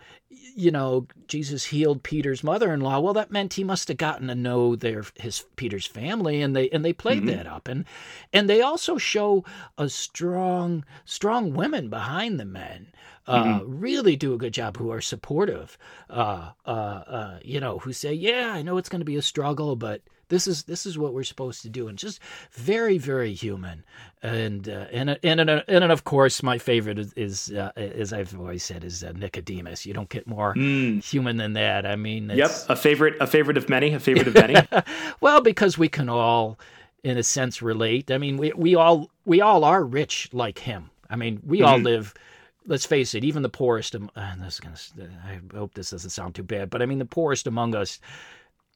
you 0.60 0.70
know 0.70 1.06
jesus 1.26 1.64
healed 1.64 2.02
peter's 2.02 2.44
mother-in-law. 2.44 3.00
Well 3.00 3.14
that 3.14 3.30
meant 3.30 3.54
he 3.54 3.64
must 3.64 3.88
have 3.88 3.96
gotten 3.96 4.28
to 4.28 4.34
know 4.34 4.76
their 4.76 5.04
his 5.16 5.44
peter's 5.56 5.86
family 5.86 6.42
and 6.42 6.54
they 6.54 6.68
and 6.70 6.84
they 6.84 6.92
played 6.92 7.26
that 7.26 7.46
up. 7.46 7.68
And 7.68 7.84
and 8.32 8.48
they 8.48 8.60
also 8.60 8.98
show 8.98 9.44
a 9.78 9.88
strong 9.88 10.84
strong 11.04 11.54
women 11.54 11.88
behind 11.88 12.38
the 12.38 12.44
men 12.44 12.92
uh, 13.26 13.60
really 13.64 14.16
do 14.16 14.34
a 14.34 14.38
good 14.38 14.52
job 14.52 14.76
who 14.76 14.90
are 14.90 15.00
supportive 15.00 15.78
uh, 16.08 16.50
uh, 16.66 16.70
uh, 16.70 17.38
you 17.42 17.60
know 17.60 17.78
who 17.78 17.92
say 17.92 18.12
yeah 18.12 18.52
i 18.52 18.62
know 18.62 18.76
it's 18.76 18.88
going 18.88 19.00
to 19.00 19.04
be 19.04 19.16
a 19.16 19.22
struggle 19.22 19.76
but 19.76 20.02
This 20.30 20.46
is 20.46 20.62
this 20.62 20.86
is 20.86 20.96
what 20.96 21.12
we're 21.12 21.24
supposed 21.24 21.60
to 21.62 21.68
do, 21.68 21.88
and 21.88 21.98
just 21.98 22.20
very 22.52 22.96
very 22.96 23.34
human. 23.34 23.84
And 24.22 24.68
uh, 24.68 24.86
and 24.90 25.18
and 25.22 25.40
and, 25.40 25.64
and 25.66 25.92
of 25.92 26.04
course, 26.04 26.42
my 26.42 26.56
favorite 26.56 26.98
is, 26.98 27.12
is 27.14 27.52
uh, 27.52 27.72
as 27.76 28.12
I've 28.12 28.38
always 28.38 28.62
said, 28.62 28.84
is 28.84 29.04
uh, 29.04 29.12
Nicodemus. 29.12 29.84
You 29.84 29.92
don't 29.92 30.08
get 30.08 30.26
more 30.26 30.54
human 30.54 31.36
than 31.36 31.52
that. 31.54 31.84
I 31.84 31.96
mean, 31.96 32.30
Yep, 32.30 32.50
a 32.68 32.76
favorite, 32.76 33.16
a 33.20 33.26
favorite 33.26 33.56
of 33.56 33.68
many, 33.68 33.92
a 33.92 34.00
favorite 34.00 34.28
of 34.28 34.34
many. 34.34 34.56
well, 35.20 35.40
because 35.40 35.76
we 35.76 35.88
can 35.88 36.08
all, 36.08 36.58
in 37.02 37.18
a 37.18 37.22
sense, 37.22 37.60
relate. 37.60 38.10
I 38.10 38.18
mean, 38.18 38.36
we 38.36 38.52
we 38.52 38.74
all 38.74 39.10
we 39.24 39.40
all 39.40 39.64
are 39.64 39.84
rich 39.84 40.30
like 40.32 40.58
him. 40.60 40.90
I 41.10 41.16
mean, 41.16 41.40
we 41.44 41.62
all 41.62 41.78
live. 41.78 42.14
Let's 42.66 42.86
face 42.86 43.14
it. 43.14 43.24
Even 43.24 43.42
the 43.42 43.48
poorest. 43.48 43.96
Uh, 43.96 44.34
this 44.38 44.54
is 44.54 44.60
gonna. 44.60 45.10
I 45.26 45.40
hope 45.56 45.74
this 45.74 45.90
doesn't 45.90 46.10
sound 46.10 46.36
too 46.36 46.44
bad, 46.44 46.70
but 46.70 46.82
I 46.82 46.86
mean, 46.86 46.98
the 46.98 47.04
poorest 47.04 47.46
among 47.48 47.74
us. 47.74 47.98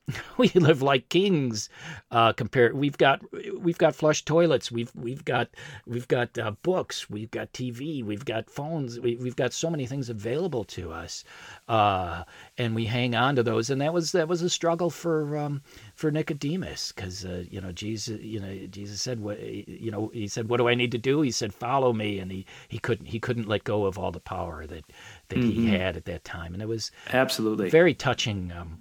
We 0.37 0.49
live 0.49 0.83
like 0.83 1.09
kings. 1.09 1.69
Uh, 2.11 2.33
compared, 2.33 2.75
we've 2.75 2.99
got 2.99 3.23
we've 3.61 3.79
got 3.79 3.95
flush 3.95 4.25
toilets. 4.25 4.71
We've 4.71 4.91
we've 4.97 5.25
got 5.25 5.49
we've 5.87 6.09
got 6.09 6.37
uh, 6.37 6.53
books. 6.63 7.09
We've 7.09 7.31
got 7.31 7.53
TV. 7.53 8.05
We've 8.05 8.25
got 8.25 8.51
phones. 8.51 8.99
We, 8.99 9.15
we've 9.17 9.37
got 9.37 9.53
so 9.53 9.71
many 9.71 9.87
things 9.87 10.11
available 10.11 10.65
to 10.65 10.93
us, 10.93 11.23
uh, 11.69 12.25
and 12.59 12.75
we 12.75 12.85
hang 12.85 13.15
on 13.15 13.37
to 13.37 13.45
those. 13.45 13.71
And 13.71 13.81
that 13.81 13.95
was 13.95 14.11
that 14.13 14.27
was 14.27 14.43
a 14.43 14.51
struggle 14.51 14.91
for 14.91 15.37
um, 15.39 15.63
for 15.95 16.11
Nicodemus 16.11 16.91
because 16.91 17.25
uh, 17.25 17.45
you 17.49 17.61
know 17.61 17.71
Jesus 17.71 18.21
you 18.21 18.41
know 18.41 18.67
Jesus 18.67 19.01
said 19.01 19.21
what 19.21 19.41
you 19.41 19.93
know 19.93 20.11
he 20.13 20.27
said 20.27 20.49
what 20.49 20.57
do 20.57 20.69
I 20.69 20.75
need 20.75 20.91
to 20.93 20.99
do? 20.99 21.21
He 21.21 21.31
said 21.31 21.55
follow 21.55 21.93
me, 21.93 22.19
and 22.19 22.33
he 22.33 22.45
he 22.69 22.79
couldn't 22.79 23.07
he 23.07 23.21
couldn't 23.21 23.49
let 23.49 23.63
go 23.63 23.87
of 23.87 23.99
all 23.99 24.11
the 24.11 24.21
power 24.21 24.67
that 24.67 24.85
that 25.29 25.39
he 25.39 25.71
had 25.71 25.97
at 25.97 26.07
that 26.07 26.25
time, 26.25 26.55
and 26.55 26.63
it 26.63 26.69
was 26.69 26.91
Absolutely. 27.13 27.71
very 27.71 27.95
touching. 27.95 28.51
Um, 28.53 28.81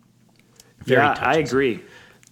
very 0.84 1.02
yeah, 1.02 1.18
I 1.20 1.38
agree. 1.38 1.82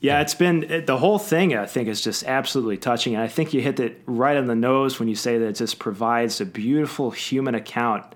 Yeah, 0.02 0.22
it's 0.22 0.34
been 0.34 0.64
it, 0.64 0.88
the 0.88 0.98
whole 0.98 1.20
thing. 1.20 1.56
I 1.56 1.68
think 1.68 1.88
is 1.88 2.02
just 2.02 2.24
absolutely 2.24 2.78
touching, 2.78 3.14
and 3.14 3.24
I 3.24 3.28
think 3.28 3.54
you 3.54 3.62
hit 3.62 3.80
it 3.80 4.02
right 4.08 4.36
on 4.36 4.48
the 4.48 4.56
nose 4.56 5.00
when 5.00 5.08
you 5.08 5.16
say 5.16 5.38
that 5.38 5.48
it 5.48 5.56
just 5.56 5.78
provides 5.78 6.42
a 6.42 6.46
beautiful 6.46 7.12
human 7.12 7.54
account 7.54 8.16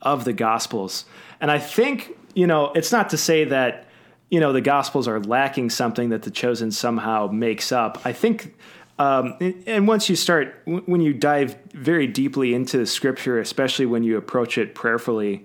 of 0.00 0.24
the 0.24 0.32
Gospels. 0.32 1.04
And 1.40 1.50
I 1.50 1.58
think 1.58 2.16
you 2.34 2.46
know 2.46 2.72
it's 2.74 2.92
not 2.92 3.10
to 3.10 3.16
say 3.16 3.44
that 3.46 3.88
you 4.30 4.38
know 4.38 4.52
the 4.52 4.60
Gospels 4.60 5.08
are 5.08 5.20
lacking 5.20 5.70
something 5.70 6.10
that 6.10 6.22
the 6.22 6.30
Chosen 6.30 6.70
somehow 6.70 7.28
makes 7.28 7.72
up. 7.72 8.00
I 8.04 8.12
think. 8.12 8.54
Um, 8.96 9.34
and, 9.40 9.64
and 9.66 9.88
once 9.88 10.08
you 10.08 10.14
start, 10.14 10.62
when 10.66 11.00
you 11.00 11.12
dive 11.12 11.56
very 11.72 12.06
deeply 12.06 12.54
into 12.54 12.86
Scripture, 12.86 13.40
especially 13.40 13.86
when 13.86 14.04
you 14.04 14.16
approach 14.16 14.56
it 14.56 14.76
prayerfully, 14.76 15.44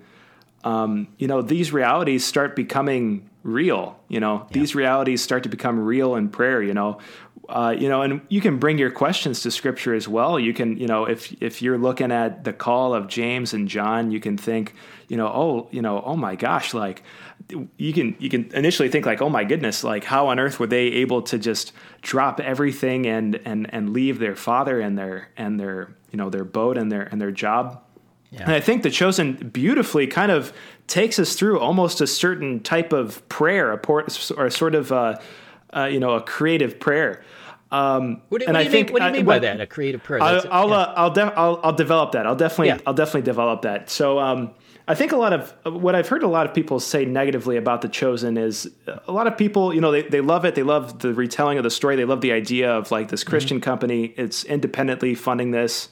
um, 0.63 1.07
you 1.17 1.27
know, 1.27 1.41
these 1.41 1.73
realities 1.73 2.23
start 2.23 2.55
becoming 2.55 3.28
real. 3.43 3.99
You 4.07 4.19
know, 4.19 4.45
these 4.51 4.75
realities 4.75 5.21
start 5.21 5.43
to 5.43 5.49
become 5.49 5.79
real 5.79 6.15
in 6.15 6.29
prayer. 6.29 6.61
You 6.61 6.73
know, 6.73 6.99
uh, 7.47 7.75
you 7.77 7.89
know, 7.89 8.01
and 8.01 8.21
you 8.29 8.41
can 8.41 8.59
bring 8.59 8.77
your 8.77 8.91
questions 8.91 9.41
to 9.41 9.51
Scripture 9.51 9.93
as 9.95 10.07
well. 10.07 10.39
You 10.39 10.53
can, 10.53 10.77
you 10.77 10.87
know, 10.87 11.05
if 11.05 11.33
if 11.41 11.61
you're 11.61 11.77
looking 11.77 12.11
at 12.11 12.43
the 12.43 12.53
call 12.53 12.93
of 12.93 13.07
James 13.07 13.53
and 13.53 13.67
John, 13.67 14.11
you 14.11 14.19
can 14.19 14.37
think, 14.37 14.75
you 15.07 15.17
know, 15.17 15.27
oh, 15.27 15.67
you 15.71 15.81
know, 15.81 16.03
oh 16.05 16.15
my 16.15 16.35
gosh, 16.35 16.73
like 16.73 17.03
you 17.77 17.93
can 17.93 18.15
you 18.19 18.29
can 18.29 18.51
initially 18.53 18.89
think 18.89 19.05
like, 19.05 19.21
oh 19.21 19.29
my 19.29 19.43
goodness, 19.43 19.83
like 19.83 20.03
how 20.03 20.27
on 20.27 20.39
earth 20.39 20.59
were 20.59 20.67
they 20.67 20.85
able 20.87 21.21
to 21.23 21.39
just 21.39 21.71
drop 22.01 22.39
everything 22.39 23.07
and 23.07 23.39
and 23.45 23.73
and 23.73 23.93
leave 23.93 24.19
their 24.19 24.35
father 24.35 24.79
and 24.79 24.97
their 24.97 25.29
and 25.35 25.59
their 25.59 25.95
you 26.11 26.17
know 26.17 26.29
their 26.29 26.45
boat 26.45 26.77
and 26.77 26.91
their 26.91 27.03
and 27.03 27.19
their 27.19 27.31
job 27.31 27.83
and 28.37 28.51
I 28.51 28.59
think 28.59 28.83
the 28.83 28.89
chosen 28.89 29.33
beautifully 29.33 30.07
kind 30.07 30.31
of 30.31 30.53
takes 30.87 31.19
us 31.19 31.35
through 31.35 31.59
almost 31.59 32.01
a 32.01 32.07
certain 32.07 32.59
type 32.61 32.93
of 32.93 33.27
prayer, 33.29 33.71
a 33.71 33.77
por- 33.77 34.05
or 34.37 34.45
a 34.47 34.51
sort 34.51 34.75
of, 34.75 34.91
uh, 34.91 35.17
uh, 35.75 35.85
you 35.85 35.99
know, 35.99 36.11
a 36.15 36.21
creative 36.21 36.79
prayer. 36.79 37.23
Um, 37.71 38.21
What, 38.29 38.39
do- 38.41 38.47
and 38.47 38.55
what 38.55 38.61
I 38.61 38.63
do 38.63 38.69
think 38.71 38.87
mean, 38.87 38.93
what 38.93 38.99
do 39.01 39.05
you 39.05 39.11
mean 39.13 39.25
by 39.25 39.35
what- 39.35 39.41
that? 39.43 39.61
A 39.61 39.67
creative 39.67 40.03
prayer? 40.03 40.21
I'll 40.23 40.41
I'll, 40.51 40.69
yeah. 40.69 40.75
uh, 40.75 40.93
I'll, 40.97 41.11
def- 41.11 41.33
I'll 41.35 41.59
I'll 41.63 41.73
develop 41.73 42.11
that. 42.13 42.25
I'll 42.25 42.35
definitely 42.35 42.67
Yeah. 42.69 42.77
I'll 42.87 42.93
definitely 42.95 43.21
develop 43.21 43.61
that. 43.61 43.89
So 43.91 44.17
um, 44.17 44.51
I 44.87 44.95
think 44.95 45.11
a 45.11 45.17
lot 45.17 45.33
of 45.33 45.53
what 45.83 45.93
I've 45.93 46.07
heard 46.07 46.23
a 46.23 46.27
lot 46.27 46.47
of 46.47 46.53
people 46.55 46.79
say 46.79 47.05
negatively 47.05 47.57
about 47.57 47.81
the 47.83 47.89
chosen 47.89 48.37
is 48.37 48.67
a 49.07 49.11
lot 49.11 49.27
of 49.27 49.37
people 49.37 49.71
you 49.71 49.81
know 49.81 49.91
they, 49.91 50.01
they 50.01 50.21
love 50.21 50.45
it 50.45 50.55
they 50.55 50.63
love 50.63 50.97
the 50.99 51.13
retelling 51.13 51.59
of 51.59 51.63
the 51.63 51.69
story 51.69 51.95
they 51.95 52.05
love 52.05 52.21
the 52.21 52.31
idea 52.31 52.71
of 52.71 52.89
like 52.89 53.05
Mm-hmm. 53.05 53.11
this 53.11 53.23
Christian 53.23 53.61
company 53.61 54.05
it's 54.17 54.43
independently 54.45 55.13
funding 55.13 55.51
this 55.51 55.89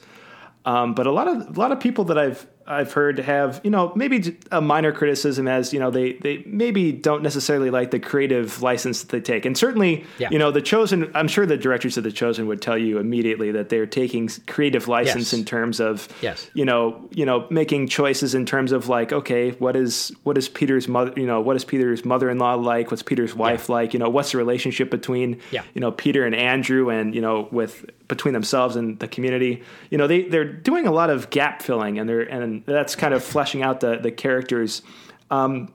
um, 0.68 0.92
but 0.92 1.06
a 1.06 1.10
lot 1.10 1.26
of 1.28 1.56
a 1.56 1.60
lot 1.60 1.72
of 1.72 1.80
people 1.80 2.04
that 2.04 2.18
I've 2.18 2.46
I've 2.70 2.92
heard 2.92 3.18
have 3.18 3.60
you 3.64 3.70
know 3.70 3.92
maybe 3.96 4.36
a 4.52 4.60
minor 4.60 4.92
criticism 4.92 5.48
as 5.48 5.72
you 5.72 5.80
know 5.80 5.90
they 5.90 6.12
they 6.12 6.42
maybe 6.46 6.92
don't 6.92 7.22
necessarily 7.22 7.70
like 7.70 7.90
the 7.90 7.98
creative 7.98 8.60
license 8.62 9.00
that 9.00 9.08
they 9.10 9.20
take 9.20 9.46
and 9.46 9.56
certainly 9.56 10.04
Yeah. 10.18 10.28
you 10.30 10.38
know 10.38 10.50
the 10.50 10.60
chosen 10.62 11.10
I'm 11.14 11.28
sure 11.28 11.46
the 11.46 11.56
directors 11.56 11.96
of 11.96 12.04
the 12.04 12.12
chosen 12.12 12.46
would 12.46 12.60
tell 12.60 12.76
you 12.76 12.98
immediately 12.98 13.50
that 13.52 13.70
they're 13.70 13.86
taking 13.86 14.28
creative 14.46 14.86
license 14.88 15.32
Yes. 15.32 15.38
in 15.40 15.44
terms 15.46 15.80
of 15.80 16.08
Yes. 16.20 16.50
you 16.54 16.64
know 16.66 17.08
you 17.10 17.24
know 17.24 17.46
making 17.50 17.88
choices 17.88 18.34
in 18.34 18.44
terms 18.44 18.72
of 18.72 18.88
like 18.88 19.12
okay 19.12 19.52
what 19.52 19.74
is 19.74 20.12
what 20.24 20.36
is 20.36 20.48
Peter's 20.48 20.88
mother 20.88 21.12
you 21.16 21.26
know 21.26 21.40
what 21.40 21.56
is 21.56 21.64
Peter's 21.64 22.04
mother-in-law 22.04 22.54
like 22.56 22.90
what's 22.90 23.02
Peter's 23.02 23.34
wife 23.34 23.68
like 23.70 23.94
you 23.94 23.98
know 23.98 24.10
what's 24.10 24.32
the 24.32 24.38
relationship 24.38 24.90
between 24.90 25.40
Yeah. 25.50 25.62
you 25.74 25.80
know 25.80 25.90
Peter 25.92 26.26
and 26.26 26.34
Andrew 26.34 26.90
and 26.90 27.14
you 27.14 27.20
know 27.22 27.48
with 27.50 27.86
between 28.08 28.32
themselves 28.34 28.74
and 28.76 28.98
the 29.00 29.08
community 29.08 29.62
you 29.90 29.98
know 29.98 30.06
they 30.06 30.22
they're 30.22 30.44
doing 30.50 30.86
a 30.86 30.90
lot 30.92 31.10
of 31.10 31.30
gap 31.30 31.62
filling 31.62 31.98
and 31.98 32.08
they're 32.08 32.22
and 32.22 32.57
that's 32.66 32.94
kind 32.96 33.14
of 33.14 33.22
fleshing 33.24 33.62
out 33.62 33.80
the 33.80 33.96
the 33.96 34.10
characters 34.10 34.82
um 35.30 35.72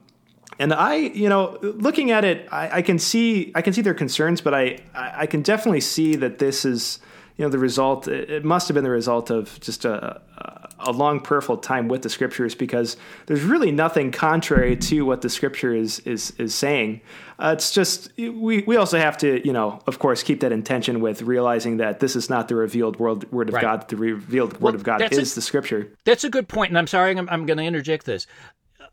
and 0.56 0.72
I, 0.72 0.94
you 0.96 1.28
know, 1.28 1.58
looking 1.62 2.12
at 2.12 2.24
it, 2.24 2.46
I, 2.52 2.78
I 2.78 2.82
can 2.82 3.00
see, 3.00 3.50
I 3.56 3.60
can 3.62 3.72
see 3.72 3.82
their 3.82 3.92
concerns, 3.94 4.40
but 4.40 4.54
I, 4.54 4.78
I 4.94 5.26
can 5.26 5.42
definitely 5.42 5.80
see 5.80 6.14
that 6.14 6.38
this 6.38 6.64
is, 6.64 7.00
you 7.36 7.44
know, 7.44 7.48
the 7.48 7.58
result. 7.58 8.06
It 8.06 8.30
it 8.30 8.44
must 8.44 8.68
have 8.68 8.76
been 8.76 8.84
the 8.84 8.90
result 8.90 9.30
of 9.30 9.58
just 9.58 9.84
a, 9.84 10.20
a- 10.38 10.63
a 10.80 10.92
long 10.92 11.20
prayerful 11.20 11.56
time 11.58 11.88
with 11.88 12.02
the 12.02 12.10
scriptures, 12.10 12.54
because 12.54 12.96
there's 13.26 13.42
really 13.42 13.70
nothing 13.70 14.10
contrary 14.10 14.76
to 14.76 15.04
what 15.04 15.22
the 15.22 15.28
scripture 15.30 15.74
is 15.74 16.00
is 16.00 16.32
is 16.38 16.54
saying. 16.54 17.00
Uh, 17.38 17.54
it's 17.56 17.70
just 17.72 18.10
we 18.16 18.62
we 18.66 18.76
also 18.76 18.98
have 18.98 19.16
to, 19.18 19.44
you 19.46 19.52
know, 19.52 19.80
of 19.86 19.98
course, 19.98 20.22
keep 20.22 20.40
that 20.40 20.52
intention 20.52 21.00
with 21.00 21.22
realizing 21.22 21.78
that 21.78 22.00
this 22.00 22.14
is 22.16 22.28
not 22.30 22.48
the 22.48 22.54
revealed 22.54 22.98
world 22.98 23.30
word 23.32 23.48
of 23.48 23.54
Right. 23.54 23.62
God. 23.62 23.88
The 23.88 23.96
revealed 23.96 24.52
Well, 24.54 24.72
word 24.72 24.74
of 24.74 24.84
God 24.84 25.00
that's 25.00 25.16
a- 25.16 25.20
is 25.20 25.34
the 25.34 25.42
scripture. 25.42 25.88
That's 26.04 26.24
a 26.24 26.30
good 26.30 26.48
point, 26.48 26.70
and 26.70 26.78
I'm 26.78 26.86
sorry 26.86 27.16
I'm, 27.16 27.28
I'm 27.28 27.46
going 27.46 27.58
to 27.58 27.64
interject 27.64 28.06
this. 28.06 28.26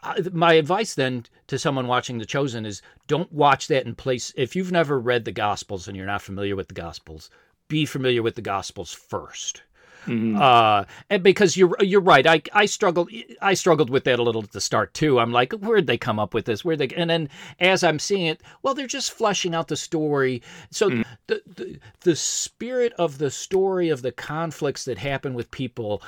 Uh, 0.03 0.15
My 0.33 0.53
advice 0.53 0.95
then 0.95 1.25
to 1.47 1.59
someone 1.59 1.85
watching 1.87 2.17
The 2.17 2.25
Chosen 2.25 2.65
is 2.65 2.81
don't 3.07 3.31
watch 3.31 3.67
that 3.67 3.85
in 3.85 3.93
place. 3.93 4.33
If 4.35 4.55
you've 4.55 4.71
never 4.71 4.99
read 4.99 5.25
the 5.25 5.31
Gospels 5.31 5.87
and 5.87 5.95
you're 5.95 6.05
not 6.07 6.23
familiar 6.23 6.55
with 6.55 6.69
the 6.69 6.73
Gospels, 6.73 7.29
be 7.67 7.85
familiar 7.85 8.23
with 8.23 8.33
the 8.35 8.41
Gospels 8.41 8.91
first. 8.93 9.61
Uh, 10.07 10.85
and 11.09 11.23
because 11.23 11.55
you're 11.55 11.75
you're 11.79 12.01
right, 12.01 12.25
I 12.25 12.41
I 12.53 12.65
struggled 12.65 13.11
I 13.41 13.53
struggled 13.53 13.89
with 13.89 14.03
that 14.05 14.19
a 14.19 14.23
little 14.23 14.43
at 14.43 14.51
the 14.51 14.61
start 14.61 14.93
too. 14.93 15.19
I'm 15.19 15.31
like, 15.31 15.53
where'd 15.53 15.87
they 15.87 15.97
come 15.97 16.19
up 16.19 16.33
with 16.33 16.45
this? 16.45 16.65
Where 16.65 16.75
they 16.75 16.87
and 16.89 17.09
then 17.09 17.29
as 17.59 17.83
I'm 17.83 17.99
seeing 17.99 18.25
it, 18.25 18.41
well, 18.63 18.73
they're 18.73 18.87
just 18.87 19.11
fleshing 19.11 19.53
out 19.53 19.67
the 19.67 19.75
story. 19.77 20.41
So 20.71 20.89
the, 21.27 21.41
the 21.45 21.79
the 22.01 22.15
spirit 22.15 22.93
of 22.97 23.17
the 23.17 23.31
story 23.31 23.89
of 23.89 24.01
the 24.01 24.11
conflicts 24.11 24.85
that 24.85 24.97
happen 24.97 25.33
with 25.33 25.51
people, 25.51 26.01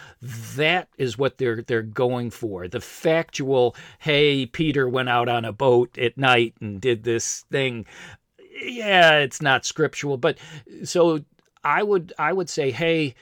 that 0.55 0.89
is 0.97 1.17
what 1.17 1.37
they're 1.37 1.61
they're 1.61 1.81
going 1.83 2.31
for. 2.31 2.67
The 2.67 2.81
factual, 2.81 3.75
hey, 3.99 4.45
Peter 4.45 4.89
went 4.89 5.09
out 5.09 5.29
on 5.29 5.45
a 5.45 5.53
boat 5.53 5.97
at 5.97 6.17
night 6.17 6.55
and 6.61 6.81
did 6.81 7.03
this 7.03 7.45
thing. 7.51 7.85
Yeah, 8.63 9.17
it's 9.17 9.41
not 9.41 9.65
scriptural, 9.65 10.17
but 10.17 10.37
so 10.83 11.23
I 11.63 11.83
would 11.83 12.13
I 12.19 12.33
would 12.33 12.49
say, 12.49 12.71
hey, 12.71 13.15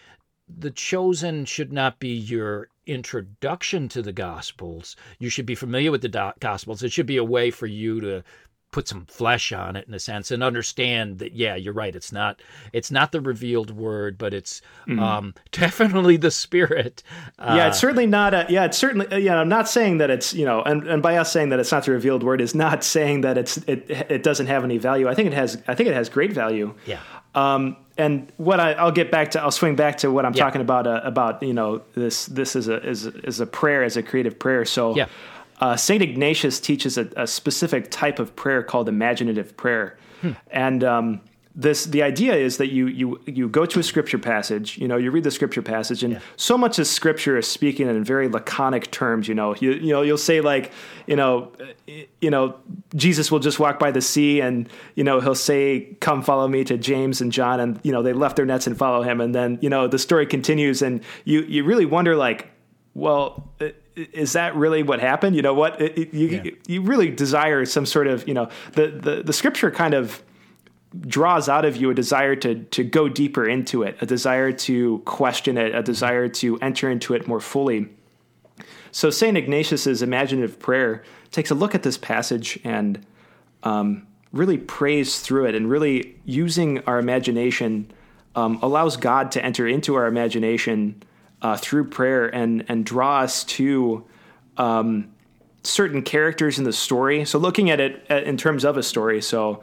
the 0.60 0.72
chosen 0.72 1.46
should 1.46 1.72
not 1.72 2.00
be 2.00 2.10
your 2.14 2.70
introduction 2.88 3.88
to 3.90 4.02
the 4.02 4.14
gospels 4.14 4.96
you 5.20 5.30
should 5.30 5.46
be 5.46 5.56
familiar 5.56 5.92
with 5.92 6.02
the 6.02 6.10
do- 6.10 6.32
gospels 6.40 6.82
it 6.84 6.92
should 6.92 7.06
be 7.06 7.18
a 7.18 7.24
way 7.24 7.52
for 7.52 7.68
you 7.68 8.00
to 8.02 8.24
put 8.72 8.88
some 8.88 9.06
flesh 9.06 9.52
on 9.52 9.76
it 9.76 9.86
in 9.88 9.94
a 9.94 10.00
sense 10.00 10.32
and 10.32 10.42
understand 10.42 11.20
that 11.20 11.34
yeah 11.34 11.56
you're 11.56 11.74
right 11.74 11.94
it's 11.96 12.12
not 12.12 12.42
it's 12.72 12.90
not 12.90 13.12
the 13.12 13.20
revealed 13.20 13.70
word 13.70 14.18
but 14.18 14.34
it's 14.34 14.62
um 14.98 15.34
definitely 15.52 16.16
the 16.16 16.32
spirit 16.32 17.04
uh, 17.38 17.56
yeah, 17.58 17.68
it's 17.68 17.80
certainly 17.80 18.06
not 18.06 18.34
a. 18.34 18.46
Yeah, 18.50 18.66
it's 18.66 18.78
certainly. 18.78 19.08
uh, 19.08 19.18
Yeah, 19.18 19.38
I'm 19.40 19.50
not 19.50 19.68
saying 19.68 19.98
that 19.98 20.10
it's 20.12 20.32
you 20.34 20.46
know, 20.46 20.62
and, 20.62 20.88
and 20.88 21.02
by 21.02 21.18
us 21.18 21.32
saying 21.32 21.50
that 21.50 21.60
it's 21.60 21.72
not 21.72 21.86
the 21.86 21.92
revealed 21.92 22.22
word 22.24 22.40
is 22.40 22.54
not 22.54 22.84
saying 22.84 23.22
that 23.22 23.36
it's 23.38 23.58
it 23.68 23.86
it 23.90 24.22
doesn't 24.22 24.46
have 24.46 24.64
any 24.64 24.78
value. 24.78 25.10
I 25.10 25.16
think 25.16 25.28
it 25.28 25.34
has. 25.34 25.58
I 25.68 25.74
think 25.74 25.90
it 25.90 25.96
has 25.96 26.08
great 26.08 26.32
value. 26.34 26.74
yeah 26.86 27.00
Um, 27.34 27.78
and 27.98 28.32
what 28.38 28.60
I, 28.60 28.74
I'll 28.74 28.92
get 28.92 29.12
back 29.12 29.32
to, 29.32 29.42
I'll 29.42 29.52
swing 29.52 29.76
back 29.76 29.98
to 30.00 30.12
what 30.12 30.26
I'm 30.26 30.34
Yeah. 30.34 30.44
talking 30.44 30.62
about 30.62 30.88
uh, 30.88 31.02
about 31.04 31.42
you 31.44 31.54
know 31.54 31.82
this 31.96 32.26
this 32.28 32.56
is 32.56 32.68
a 32.68 32.82
is 32.88 33.06
is 33.06 33.40
a 33.40 33.46
prayer 33.46 33.84
as 33.84 33.98
a 33.98 34.04
creative 34.04 34.38
prayer. 34.40 34.66
So 34.66 34.96
Yeah. 34.96 35.08
uh, 35.60 35.76
Saint 35.76 36.02
Ignatius 36.02 36.60
teaches 36.60 36.98
a, 36.98 37.10
a 37.18 37.28
specific 37.28 37.92
type 37.92 38.20
of 38.20 38.36
prayer 38.36 38.64
called 38.64 38.88
imaginative 38.90 39.56
prayer, 39.58 39.98
Hmm. 40.22 40.32
and 40.52 40.84
um, 40.84 41.22
this 41.54 41.86
the 41.86 42.02
idea 42.02 42.34
is 42.34 42.58
that 42.58 42.72
you 42.72 42.88
you 42.88 43.20
you 43.26 43.50
go 43.50 43.66
to 43.66 43.80
a 43.80 43.84
scripture 43.84 44.18
passage 44.18 44.78
you 44.78 44.88
know 44.88 44.96
you 44.96 45.12
read 45.12 45.24
the 45.24 45.32
scripture 45.32 45.62
passage 45.62 46.02
and 46.04 46.22
so 46.38 46.58
much 46.58 46.80
of 46.80 46.88
scripture 46.88 47.38
is 47.38 47.46
speaking 47.48 47.90
in 47.90 48.04
very 48.04 48.30
laconic 48.30 48.90
terms 48.92 49.28
you 49.28 49.36
know. 49.36 49.54
You, 49.56 49.74
you 49.74 49.92
know 49.92 50.02
you'll 50.02 50.18
say 50.18 50.40
like 50.40 50.72
you 51.08 51.16
know 51.18 51.52
you 52.22 52.30
know 52.30 52.56
jesus 52.96 53.32
will 53.32 53.40
just 53.40 53.60
walk 53.60 53.80
by 53.80 53.92
the 53.92 54.02
sea 54.02 54.40
and 54.40 54.70
you 54.96 55.04
know 55.04 55.20
he'll 55.20 55.36
say 55.36 55.96
come 56.00 56.22
follow 56.22 56.48
me 56.48 56.64
to 56.64 56.78
james 56.78 57.20
and 57.20 57.32
john 57.32 57.60
and 57.60 57.80
you 57.84 57.92
know 57.92 58.02
they 58.02 58.14
left 58.14 58.38
their 58.38 58.46
nets 58.46 58.66
and 58.66 58.78
follow 58.78 59.02
him 59.02 59.20
and 59.20 59.36
then 59.36 59.60
you 59.62 59.70
know 59.70 59.88
the 59.88 60.00
story 60.00 60.26
continues 60.26 60.82
and 60.82 61.04
you 61.26 61.42
you 61.42 61.64
really 61.66 61.86
wonder 61.86 62.16
like 62.16 62.50
well 62.94 63.52
is 63.96 64.34
that 64.34 64.56
really 64.56 64.84
what 64.84 65.00
happened? 65.00 65.36
You 65.36 65.42
know 65.42 65.54
what 65.54 65.82
it, 65.82 66.14
you 66.14 66.28
yeah. 66.28 66.52
you 66.68 66.82
really 66.82 67.10
desire 67.10 67.66
some 67.66 67.86
sort 67.86 68.08
of 68.08 68.28
you 68.28 68.34
know 68.34 68.50
the 68.74 68.88
the, 68.88 69.24
the 69.24 69.34
scripture 69.34 69.70
kind 69.70 69.94
of 69.94 70.24
draws 71.00 71.48
out 71.48 71.64
of 71.64 71.78
you 71.78 71.90
a 71.90 71.94
desire 71.94 72.36
to 72.36 72.64
to 72.64 72.84
go 72.84 73.08
deeper 73.08 73.48
into 73.48 73.84
it, 73.84 73.98
a 74.02 74.06
desire 74.06 74.52
to 74.52 75.00
question 75.00 75.58
it, 75.58 75.74
a 75.74 75.82
desire 75.82 76.28
to 76.28 76.60
enter 76.60 76.90
into 76.90 77.14
it 77.14 77.28
more 77.28 77.40
fully. 77.40 77.88
So 78.92 79.10
Saint 79.10 79.38
Ignatius's 79.38 80.02
imaginative 80.02 80.60
prayer 80.60 81.04
takes 81.32 81.50
a 81.50 81.56
look 81.56 81.74
at 81.74 81.84
this 81.84 81.98
passage 81.98 82.60
and 82.66 83.06
um, 83.64 84.06
really 84.34 84.58
prays 84.58 85.20
through 85.20 85.46
it, 85.46 85.56
and 85.56 85.70
really 85.70 86.20
using 86.26 86.80
our 86.80 87.00
imagination 87.00 87.92
um, 88.36 88.60
allows 88.62 88.98
God 88.98 89.32
to 89.32 89.44
enter 89.44 89.68
into 89.68 89.96
our 89.96 90.08
imagination 90.08 91.04
uh, 91.42 91.56
through 91.56 91.90
prayer 91.90 92.28
and 92.28 92.66
and 92.68 92.86
draw 92.86 93.22
us 93.22 93.44
to. 93.46 94.06
Um, 94.58 95.12
certain 95.64 96.02
characters 96.02 96.58
in 96.58 96.64
the 96.64 96.74
story. 96.74 97.24
So 97.24 97.38
looking 97.38 97.70
at 97.70 97.80
it 97.80 98.04
uh, 98.10 98.16
in 98.16 98.36
terms 98.36 98.66
of 98.66 98.78
a 98.78 98.84
story. 98.84 99.22
So 99.22 99.62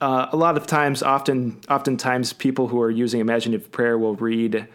uh, 0.00 0.28
a 0.32 0.36
lot 0.36 0.56
of 0.56 0.66
times, 0.66 1.02
often, 1.02 1.60
oftentimes, 1.68 2.32
people 2.32 2.68
who 2.68 2.80
are 2.80 2.90
using 2.90 3.20
imaginative 3.20 3.70
prayer 3.70 3.98
will 3.98 4.16
read 4.16 4.66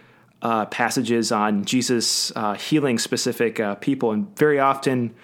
uh, 0.42 0.66
passages 0.68 1.32
on 1.32 1.66
Jesus 1.66 2.32
uh, 2.36 2.54
healing 2.54 3.00
specific 3.00 3.60
uh, 3.60 3.76
people, 3.76 4.12
and 4.12 4.38
very 4.38 4.60
often, 4.60 5.16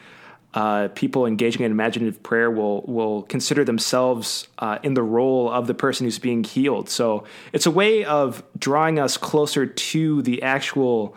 uh, 0.53 0.87
people 0.89 1.25
engaging 1.25 1.61
in 1.61 1.71
imaginative 1.71 2.21
prayer 2.23 2.49
will 2.49 2.81
will 2.81 3.21
consider 3.23 3.63
themselves 3.63 4.47
uh, 4.59 4.79
in 4.83 4.95
the 4.95 5.03
role 5.03 5.49
of 5.49 5.67
the 5.67 5.73
person 5.73 6.05
who's 6.05 6.19
being 6.19 6.43
healed. 6.43 6.89
So 6.89 7.23
it's 7.53 7.65
a 7.65 7.71
way 7.71 8.03
of 8.03 8.43
drawing 8.57 8.99
us 8.99 9.15
closer 9.17 9.65
to 9.65 10.21
the 10.23 10.41
actual 10.41 11.15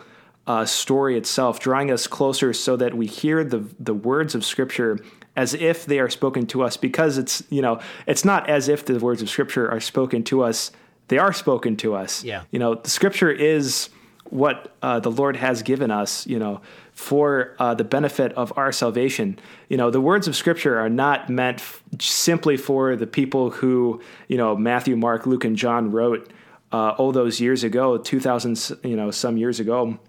story 0.65 1.17
itself, 1.17 1.59
drawing 1.59 1.89
us 1.89 2.05
closer 2.05 2.53
so 2.53 2.77
that 2.77 2.93
we 2.93 3.07
hear 3.07 3.43
the 3.43 3.65
the 3.79 3.95
words 3.95 4.35
of 4.35 4.45
Scripture 4.45 4.99
as 5.35 5.53
if 5.53 5.85
they 5.85 5.99
are 5.99 6.09
spoken 6.09 6.45
to 6.47 6.63
us 6.63 6.77
because 6.77 7.17
it's 7.17 7.43
you 7.49 7.61
know 7.61 7.79
it's 8.07 8.25
not 8.25 8.49
as 8.49 8.69
if 8.69 8.85
the 8.85 8.99
words 8.99 9.21
of 9.21 9.29
scripture 9.29 9.69
are 9.69 9.79
spoken 9.79 10.23
to 10.23 10.43
us 10.43 10.71
they 11.07 11.17
are 11.17 11.33
spoken 11.33 11.77
to 11.77 11.95
us. 11.95 12.23
Yeah. 12.23 12.43
You 12.51 12.59
know 12.59 12.75
the 12.75 12.89
scripture 12.89 13.31
is 13.31 13.89
what 14.29 14.75
uh, 14.81 14.99
the 14.99 15.11
lord 15.11 15.35
has 15.35 15.61
given 15.61 15.91
us 15.91 16.25
you 16.25 16.39
know 16.39 16.61
for 16.93 17.55
uh, 17.59 17.75
the 17.75 17.83
benefit 17.83 18.33
of 18.33 18.53
our 18.57 18.71
salvation. 18.71 19.37
You 19.69 19.77
know 19.77 19.91
the 19.91 20.01
words 20.01 20.27
of 20.27 20.35
scripture 20.35 20.79
are 20.79 20.89
not 20.89 21.29
meant 21.29 21.59
f- 21.59 21.83
simply 21.99 22.57
for 22.57 22.95
the 22.95 23.07
people 23.07 23.51
who 23.51 24.01
you 24.27 24.37
know 24.37 24.55
matthew 24.55 24.95
mark 24.95 25.25
luke 25.25 25.45
and 25.45 25.55
john 25.55 25.91
wrote 25.91 26.31
uh, 26.71 26.89
all 26.97 27.11
those 27.11 27.39
years 27.39 27.63
ago 27.63 27.97
2000 27.97 28.77
you 28.83 28.95
know 28.95 29.11
some 29.11 29.37
years 29.37 29.59
ago. 29.59 29.99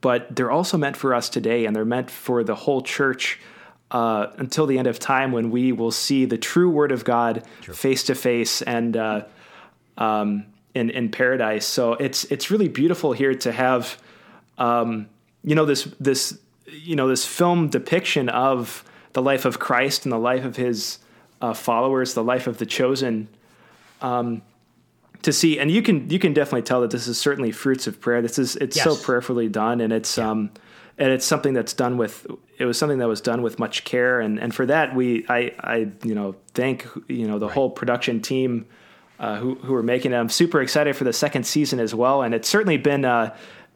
But 0.00 0.34
they're 0.34 0.50
also 0.50 0.78
meant 0.78 0.96
for 0.96 1.12
us 1.12 1.28
today 1.28 1.66
and 1.66 1.76
they're 1.76 1.84
meant 1.84 2.10
for 2.10 2.42
the 2.42 2.54
whole 2.54 2.80
church 2.80 3.38
uh, 3.94 4.32
until 4.38 4.66
the 4.66 4.76
end 4.76 4.88
of 4.88 4.98
time 4.98 5.30
when 5.30 5.52
we 5.52 5.70
will 5.70 5.92
see 5.92 6.24
the 6.24 6.36
true 6.36 6.68
Word 6.68 6.90
of 6.90 7.04
God 7.04 7.44
face 7.62 8.02
to 8.04 8.16
face 8.16 8.60
and 8.60 8.96
uh, 8.96 9.24
um, 9.96 10.46
in 10.74 10.90
in 10.90 11.10
paradise. 11.10 11.64
So 11.64 11.92
it's 11.94 12.24
it's 12.24 12.50
really 12.50 12.66
beautiful 12.66 13.12
here 13.12 13.34
to 13.36 13.52
have 13.52 13.96
um, 14.58 15.08
you 15.44 15.54
know 15.54 15.64
this 15.64 15.84
this 16.00 16.36
you 16.66 16.96
know 16.96 17.06
this 17.06 17.24
film 17.24 17.68
depiction 17.68 18.28
of 18.28 18.84
the 19.12 19.22
life 19.22 19.44
of 19.44 19.60
Christ 19.60 20.04
and 20.04 20.12
the 20.12 20.18
life 20.18 20.44
of 20.44 20.56
His 20.56 20.98
uh, 21.40 21.54
followers, 21.54 22.14
the 22.14 22.24
life 22.24 22.48
of 22.48 22.58
the 22.58 22.66
chosen. 22.66 23.28
Um, 24.02 24.42
to 25.22 25.32
see, 25.32 25.60
and 25.60 25.70
you 25.70 25.82
can 25.82 26.10
you 26.10 26.18
can 26.18 26.34
definitely 26.34 26.62
tell 26.62 26.80
that 26.80 26.90
this 26.90 27.06
is 27.06 27.16
certainly 27.16 27.52
fruits 27.52 27.86
of 27.86 28.00
prayer. 28.00 28.20
This 28.20 28.40
is 28.40 28.56
it's 28.56 28.76
yes. 28.76 28.84
so 28.84 28.96
prayerfully 28.96 29.48
done, 29.48 29.80
and 29.80 29.92
it's 29.92 30.18
yeah. 30.18 30.30
um, 30.30 30.50
and 30.96 31.10
it's 31.10 31.26
something 31.26 31.54
that's 31.54 31.72
done 31.72 31.96
with 31.96 32.26
it 32.58 32.64
was 32.64 32.78
something 32.78 32.98
that 32.98 33.08
was 33.08 33.20
done 33.20 33.42
with 33.42 33.58
much 33.58 33.84
care 33.84 34.20
and 34.20 34.38
and 34.38 34.54
for 34.54 34.66
that 34.66 34.94
we 34.94 35.24
I 35.28 35.52
I 35.60 35.88
you 36.02 36.14
know 36.14 36.36
thank 36.54 36.86
you 37.08 37.26
know 37.26 37.38
the 37.38 37.46
right. 37.46 37.54
whole 37.54 37.70
production 37.70 38.20
team 38.20 38.66
uh, 39.18 39.36
who 39.36 39.54
who 39.56 39.74
are 39.74 39.82
making 39.82 40.12
it. 40.12 40.16
I'm 40.16 40.28
super 40.28 40.60
excited 40.60 40.96
for 40.96 41.04
the 41.04 41.12
second 41.12 41.44
season 41.44 41.80
as 41.80 41.94
well, 41.94 42.22
and 42.22 42.34
it's 42.34 42.48
certainly 42.48 42.76
been 42.76 43.04
uh, 43.04 43.34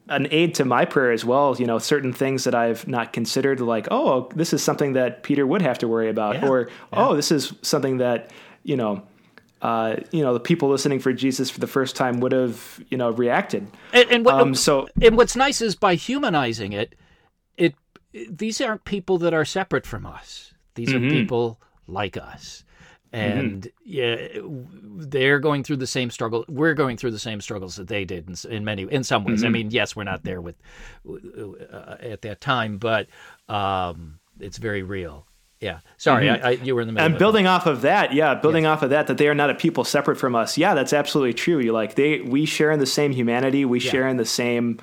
an 0.08 0.26
aid 0.30 0.54
to 0.56 0.64
my 0.64 0.84
prayer 0.84 1.12
as 1.12 1.24
well. 1.24 1.56
You 1.58 1.66
know, 1.66 1.78
certain 1.78 2.12
things 2.12 2.44
that 2.44 2.54
I've 2.54 2.86
not 2.88 3.12
considered, 3.12 3.60
like 3.60 3.88
oh, 3.90 4.28
this 4.34 4.52
is 4.52 4.62
something 4.62 4.94
that 4.94 5.22
Peter 5.22 5.46
would 5.46 5.62
have 5.62 5.78
to 5.78 5.88
worry 5.88 6.10
about, 6.10 6.36
yeah. 6.36 6.48
or 6.48 6.68
yeah. 6.68 6.74
oh, 6.92 7.16
this 7.16 7.30
is 7.30 7.54
something 7.62 7.98
that 7.98 8.30
you 8.62 8.76
know. 8.76 9.02
Uh, 9.60 9.96
you 10.12 10.22
know, 10.22 10.34
the 10.34 10.38
people 10.38 10.68
listening 10.68 11.00
for 11.00 11.12
Jesus 11.12 11.50
for 11.50 11.58
the 11.58 11.66
first 11.66 11.96
time 11.96 12.20
would 12.20 12.30
have, 12.30 12.80
you 12.90 12.96
know, 12.96 13.10
reacted. 13.10 13.66
And, 13.92 14.08
and 14.08 14.24
what, 14.24 14.36
um, 14.36 14.54
so, 14.54 14.86
and 15.02 15.16
what's 15.16 15.34
nice 15.34 15.60
is 15.60 15.74
by 15.74 15.96
humanizing 15.96 16.72
it, 16.72 16.92
it 16.92 16.98
these 18.12 18.60
aren't 18.60 18.84
people 18.84 19.18
that 19.18 19.34
are 19.34 19.44
separate 19.44 19.86
from 19.86 20.06
us. 20.06 20.52
These 20.74 20.90
mm-hmm. 20.90 21.06
are 21.06 21.10
people 21.10 21.60
like 21.86 22.16
us. 22.16 22.64
Mm-hmm. 23.12 23.38
And 23.38 23.62
mm-hmm. 23.62 23.68
yeah, 23.84 25.06
they're 25.08 25.40
going 25.40 25.64
through 25.64 25.76
the 25.76 25.86
same 25.86 26.10
struggle. 26.10 26.44
We're 26.48 26.74
going 26.74 26.96
through 26.96 27.12
the 27.12 27.18
same 27.18 27.40
struggles 27.40 27.76
that 27.76 27.88
they 27.88 28.04
did 28.04 28.28
in, 28.28 28.50
in 28.50 28.64
many, 28.64 28.82
in 28.82 29.02
some 29.04 29.24
ways. 29.24 29.38
Mm-hmm. 29.38 29.46
I 29.46 29.50
mean, 29.50 29.70
yes, 29.70 29.96
we're 29.96 30.04
not 30.04 30.24
there 30.24 30.40
with 30.40 30.56
uh, 31.08 31.96
at 32.00 32.22
that 32.22 32.40
time, 32.40 32.78
but 32.78 33.08
um, 33.48 34.18
it's 34.38 34.58
very 34.58 34.82
real. 34.82 35.26
Yeah. 35.60 35.80
Sorry, 35.96 36.26
mm-hmm. 36.26 36.44
I, 36.44 36.50
I, 36.50 36.52
you 36.52 36.74
were 36.74 36.82
in 36.82 36.86
the 36.86 36.92
middle. 36.92 37.06
And 37.06 37.18
building 37.18 37.46
off 37.46 37.66
of 37.66 37.80
that, 37.80 38.12
yeah, 38.12 38.34
building 38.34 38.64
yes. 38.64 38.76
off 38.76 38.82
of 38.84 38.90
that, 38.90 39.08
that 39.08 39.18
they 39.18 39.26
are 39.26 39.34
not 39.34 39.50
a 39.50 39.54
people 39.54 39.84
separate 39.84 40.16
from 40.16 40.36
us. 40.36 40.56
Yeah, 40.56 40.74
that's 40.74 40.92
absolutely 40.92 41.34
true. 41.34 41.58
You 41.58 41.72
like 41.72 41.94
they, 41.96 42.20
we 42.20 42.44
share 42.44 42.70
in 42.70 42.78
the 42.78 42.86
same 42.86 43.10
humanity. 43.12 43.64
We 43.64 43.80
yeah. 43.80 43.90
share 43.90 44.08
in 44.08 44.18
the 44.18 44.24
same 44.24 44.78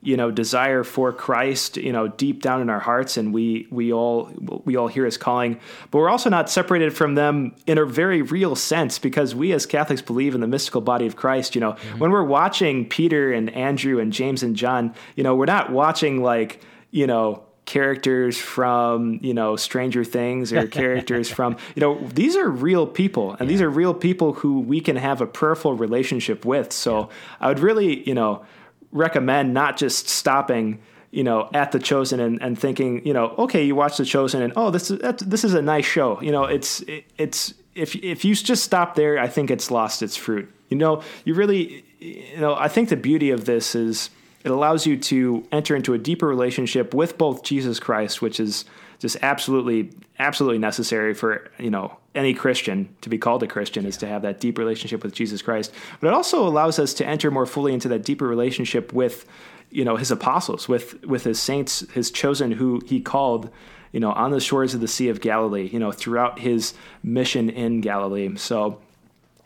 you 0.00 0.16
know 0.16 0.30
desire 0.30 0.84
for 0.84 1.12
Christ 1.12 1.76
you 1.76 1.92
know 1.92 2.08
deep 2.08 2.42
down 2.42 2.60
in 2.60 2.70
our 2.70 2.78
hearts 2.78 3.16
and 3.16 3.32
we 3.34 3.66
we 3.70 3.92
all 3.92 4.30
we 4.64 4.76
all 4.76 4.88
hear 4.88 5.04
his 5.04 5.16
calling 5.16 5.58
but 5.90 5.98
we're 5.98 6.08
also 6.08 6.30
not 6.30 6.48
separated 6.48 6.94
from 6.94 7.14
them 7.14 7.54
in 7.66 7.78
a 7.78 7.84
very 7.84 8.22
real 8.22 8.54
sense 8.54 8.98
because 8.98 9.34
we 9.34 9.52
as 9.52 9.66
Catholics 9.66 10.02
believe 10.02 10.34
in 10.34 10.40
the 10.40 10.46
mystical 10.46 10.80
body 10.80 11.06
of 11.06 11.16
Christ 11.16 11.54
you 11.54 11.60
know 11.60 11.72
mm-hmm. 11.72 11.98
when 11.98 12.10
we're 12.10 12.24
watching 12.24 12.88
Peter 12.88 13.32
and 13.32 13.50
Andrew 13.50 13.98
and 13.98 14.12
James 14.12 14.42
and 14.42 14.54
John 14.56 14.94
you 15.16 15.24
know 15.24 15.34
we're 15.34 15.46
not 15.46 15.72
watching 15.72 16.22
like 16.22 16.60
you 16.90 17.06
know 17.06 17.42
characters 17.68 18.38
from 18.38 19.18
you 19.20 19.34
know 19.34 19.54
Stranger 19.54 20.02
Things 20.02 20.54
or 20.54 20.66
characters 20.66 21.28
from 21.28 21.56
you 21.74 21.80
know 21.80 22.00
these 22.14 22.34
are 22.34 22.48
real 22.48 22.86
people 22.86 23.32
and 23.32 23.42
yeah. 23.42 23.46
these 23.46 23.60
are 23.60 23.68
real 23.68 23.92
people 23.92 24.32
who 24.32 24.60
we 24.60 24.80
can 24.80 24.96
have 24.96 25.20
a 25.20 25.26
prayerful 25.26 25.74
relationship 25.74 26.46
with. 26.46 26.72
So 26.72 26.98
yeah. 26.98 27.06
I 27.40 27.48
would 27.48 27.60
really 27.60 28.08
you 28.08 28.14
know 28.14 28.44
recommend 28.92 29.54
not 29.54 29.76
just 29.76 30.08
stopping 30.08 30.80
you 31.10 31.24
know 31.24 31.48
at 31.54 31.72
the 31.72 31.78
chosen 31.78 32.20
and, 32.20 32.40
and 32.42 32.58
thinking 32.58 33.04
you 33.06 33.12
know 33.12 33.34
okay 33.38 33.64
you 33.64 33.74
watch 33.74 33.96
the 33.96 34.04
chosen 34.04 34.42
and 34.42 34.52
oh 34.56 34.70
this 34.70 34.90
is 34.90 34.98
this 35.20 35.44
is 35.44 35.54
a 35.54 35.62
nice 35.62 35.86
show. 35.86 36.20
You 36.20 36.32
know 36.32 36.44
it's 36.44 36.80
it, 36.82 37.04
it's 37.16 37.54
if 37.74 37.94
if 37.96 38.24
you 38.24 38.34
just 38.34 38.64
stop 38.64 38.94
there 38.94 39.18
i 39.18 39.28
think 39.28 39.50
it's 39.50 39.70
lost 39.70 40.02
its 40.02 40.16
fruit. 40.16 40.52
You 40.68 40.76
know 40.76 41.02
you 41.24 41.34
really 41.34 41.84
you 41.98 42.38
know 42.38 42.54
i 42.54 42.68
think 42.68 42.88
the 42.88 42.96
beauty 42.96 43.30
of 43.30 43.44
this 43.46 43.74
is 43.74 44.10
it 44.44 44.50
allows 44.50 44.86
you 44.86 44.96
to 44.96 45.46
enter 45.50 45.74
into 45.74 45.94
a 45.94 45.98
deeper 45.98 46.26
relationship 46.26 46.94
with 46.94 47.18
both 47.18 47.42
jesus 47.42 47.80
christ 47.80 48.22
which 48.22 48.38
is 48.38 48.64
just 48.98 49.16
absolutely 49.22 49.90
absolutely 50.18 50.58
necessary 50.58 51.14
for 51.14 51.50
you 51.58 51.70
know 51.70 51.96
any 52.18 52.34
Christian 52.34 52.94
to 53.00 53.08
be 53.08 53.16
called 53.16 53.42
a 53.42 53.46
Christian 53.46 53.84
yeah. 53.84 53.88
is 53.88 53.96
to 53.98 54.06
have 54.06 54.22
that 54.22 54.40
deep 54.40 54.58
relationship 54.58 55.02
with 55.02 55.14
Jesus 55.14 55.40
Christ. 55.40 55.72
But 56.00 56.08
it 56.08 56.14
also 56.14 56.46
allows 56.46 56.78
us 56.78 56.92
to 56.94 57.06
enter 57.06 57.30
more 57.30 57.46
fully 57.46 57.72
into 57.72 57.88
that 57.88 58.04
deeper 58.04 58.26
relationship 58.26 58.92
with 58.92 59.26
you 59.70 59.84
know 59.84 59.96
his 59.96 60.10
apostles, 60.10 60.68
with 60.68 61.04
with 61.04 61.24
his 61.24 61.40
saints, 61.40 61.80
his 61.92 62.10
chosen 62.10 62.52
who 62.52 62.82
he 62.86 63.00
called 63.00 63.50
you 63.92 64.00
know 64.00 64.12
on 64.12 64.30
the 64.30 64.40
shores 64.40 64.74
of 64.74 64.80
the 64.80 64.88
Sea 64.88 65.08
of 65.08 65.20
Galilee, 65.20 65.68
you 65.72 65.78
know 65.78 65.92
throughout 65.92 66.38
his 66.38 66.74
mission 67.02 67.48
in 67.48 67.80
Galilee. 67.80 68.36
So 68.36 68.80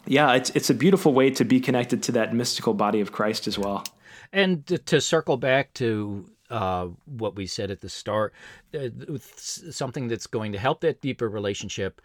yeah, 0.06 0.34
it's 0.34 0.50
it's 0.50 0.70
a 0.70 0.74
beautiful 0.74 1.12
way 1.12 1.30
to 1.30 1.44
be 1.44 1.60
connected 1.60 2.02
to 2.04 2.12
that 2.12 2.34
mystical 2.34 2.74
body 2.74 3.00
of 3.00 3.12
Christ 3.12 3.46
as 3.46 3.58
well. 3.58 3.84
And 4.32 4.66
to 4.86 5.00
circle 5.00 5.36
back 5.36 5.74
to 5.74 6.24
uh, 6.52 6.88
what 7.06 7.34
we 7.34 7.46
said 7.46 7.70
at 7.70 7.80
the 7.80 7.88
start, 7.88 8.34
uh, 8.74 8.88
something 9.36 10.08
that's 10.08 10.26
going 10.26 10.52
to 10.52 10.58
help 10.58 10.80
that 10.82 11.00
deeper 11.00 11.28
relationship 11.28 12.00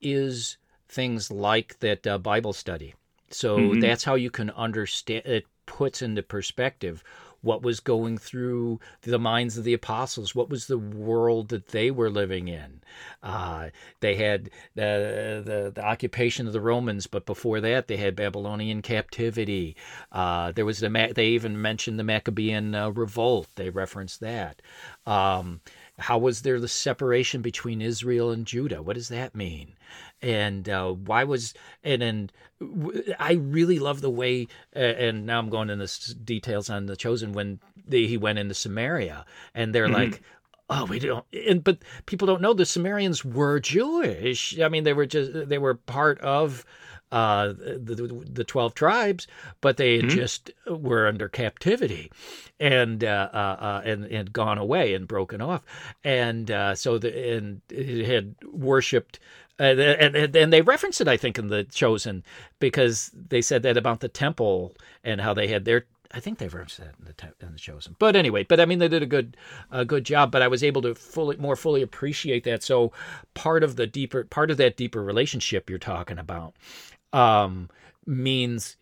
is 0.00 0.56
things 0.88 1.30
like 1.30 1.78
that 1.80 2.06
uh, 2.06 2.18
Bible 2.18 2.52
study. 2.52 2.94
So 3.30 3.58
mm-hmm. 3.58 3.80
that's 3.80 4.04
how 4.04 4.14
you 4.14 4.30
can 4.30 4.50
understand. 4.50 5.26
It 5.26 5.46
puts 5.66 6.00
into 6.00 6.22
perspective 6.22 7.02
what 7.42 7.62
was 7.62 7.80
going 7.80 8.18
through 8.18 8.80
the 9.02 9.18
minds 9.18 9.56
of 9.56 9.64
the 9.64 9.72
apostles, 9.72 10.34
what 10.34 10.50
was 10.50 10.66
the 10.66 10.78
world 10.78 11.48
that 11.48 11.68
they 11.68 11.90
were 11.90 12.10
living 12.10 12.48
in. 12.48 12.80
Uh, 13.22 13.68
they 14.00 14.16
had 14.16 14.50
the, 14.74 15.42
the, 15.44 15.72
the 15.74 15.84
occupation 15.84 16.46
of 16.46 16.52
the 16.52 16.60
Romans, 16.60 17.06
but 17.06 17.24
before 17.24 17.60
that 17.60 17.86
they 17.86 17.96
had 17.96 18.16
Babylonian 18.16 18.82
captivity. 18.82 19.76
Uh, 20.10 20.50
there 20.52 20.64
was 20.64 20.80
the 20.80 21.12
they 21.14 21.28
even 21.28 21.60
mentioned 21.62 21.98
the 21.98 22.04
Maccabean 22.04 22.74
uh, 22.74 22.90
revolt. 22.90 23.48
They 23.54 23.70
referenced 23.70 24.20
that. 24.20 24.60
Um, 25.06 25.60
how 25.98 26.18
was 26.18 26.42
there 26.42 26.60
the 26.60 26.68
separation 26.68 27.40
between 27.40 27.80
Israel 27.80 28.30
and 28.30 28.46
Judah? 28.46 28.82
What 28.82 28.96
does 28.96 29.08
that 29.08 29.34
mean? 29.34 29.72
And 30.20 30.68
uh, 30.68 30.92
why 30.92 31.24
was 31.24 31.54
and 31.82 32.02
and 32.02 32.32
I 33.18 33.34
really 33.34 33.78
love 33.78 34.00
the 34.00 34.10
way 34.10 34.48
uh, 34.74 34.80
and 34.80 35.26
now 35.26 35.38
I'm 35.38 35.48
going 35.48 35.70
into 35.70 35.86
the 35.86 36.14
details 36.14 36.68
on 36.68 36.86
the 36.86 36.96
chosen 36.96 37.32
when 37.32 37.60
they, 37.86 38.06
he 38.06 38.16
went 38.16 38.38
into 38.38 38.54
Samaria 38.54 39.24
and 39.54 39.74
they're 39.74 39.86
mm-hmm. 39.86 39.94
like 39.94 40.22
oh 40.68 40.84
we 40.84 40.98
don't 40.98 41.24
and 41.32 41.64
but 41.64 41.78
people 42.04 42.26
don't 42.26 42.42
know 42.42 42.52
the 42.52 42.66
Samaritans 42.66 43.24
were 43.24 43.58
Jewish. 43.60 44.58
I 44.60 44.68
mean 44.68 44.84
they 44.84 44.92
were 44.92 45.06
just 45.06 45.48
they 45.48 45.58
were 45.58 45.74
part 45.74 46.20
of 46.20 46.64
uh, 47.16 47.52
the, 47.54 48.24
the 48.30 48.44
12 48.44 48.74
tribes, 48.74 49.26
but 49.60 49.78
they 49.78 49.98
mm-hmm. 49.98 50.08
just 50.08 50.50
were 50.66 51.06
under 51.06 51.28
captivity 51.28 52.10
and, 52.60 53.02
uh, 53.02 53.28
uh, 53.32 53.36
uh, 53.36 53.82
and, 53.84 54.04
and 54.04 54.32
gone 54.32 54.58
away 54.58 54.92
and 54.92 55.08
broken 55.08 55.40
off. 55.40 55.64
And 56.04 56.50
uh, 56.50 56.74
so 56.74 56.98
the, 56.98 57.36
and 57.36 57.62
it 57.70 58.06
had 58.06 58.34
worshiped 58.52 59.18
uh, 59.58 59.62
and, 59.62 60.14
and, 60.14 60.36
and 60.36 60.52
they 60.52 60.60
reference 60.60 61.00
it, 61.00 61.08
I 61.08 61.16
think, 61.16 61.38
in 61.38 61.48
the 61.48 61.64
Chosen 61.64 62.22
because 62.58 63.10
they 63.14 63.40
said 63.40 63.62
that 63.62 63.78
about 63.78 64.00
the 64.00 64.08
temple 64.08 64.74
and 65.02 65.20
how 65.20 65.32
they 65.32 65.48
had 65.48 65.64
their. 65.64 65.86
I 66.12 66.20
think 66.20 66.38
they 66.38 66.46
referenced 66.46 66.78
that 66.78 66.94
in 66.98 67.06
the, 67.06 67.12
te- 67.14 67.28
in 67.40 67.52
the 67.52 67.58
Chosen. 67.58 67.96
But 67.98 68.16
anyway, 68.16 68.44
but 68.44 68.60
I 68.60 68.66
mean, 68.66 68.78
they 68.78 68.88
did 68.88 69.02
a 69.02 69.06
good, 69.06 69.36
a 69.70 69.84
good 69.84 70.04
job. 70.04 70.30
But 70.30 70.42
I 70.42 70.48
was 70.48 70.62
able 70.62 70.82
to 70.82 70.94
fully, 70.94 71.36
more 71.38 71.56
fully 71.56 71.80
appreciate 71.80 72.44
that. 72.44 72.62
So 72.62 72.92
part 73.32 73.64
of 73.64 73.76
the 73.76 73.86
deeper, 73.86 74.24
part 74.24 74.50
of 74.50 74.58
that 74.58 74.76
deeper 74.76 75.02
relationship 75.02 75.70
you're 75.70 75.78
talking 75.78 76.18
about, 76.18 76.54
um, 77.12 77.68
means 78.06 78.76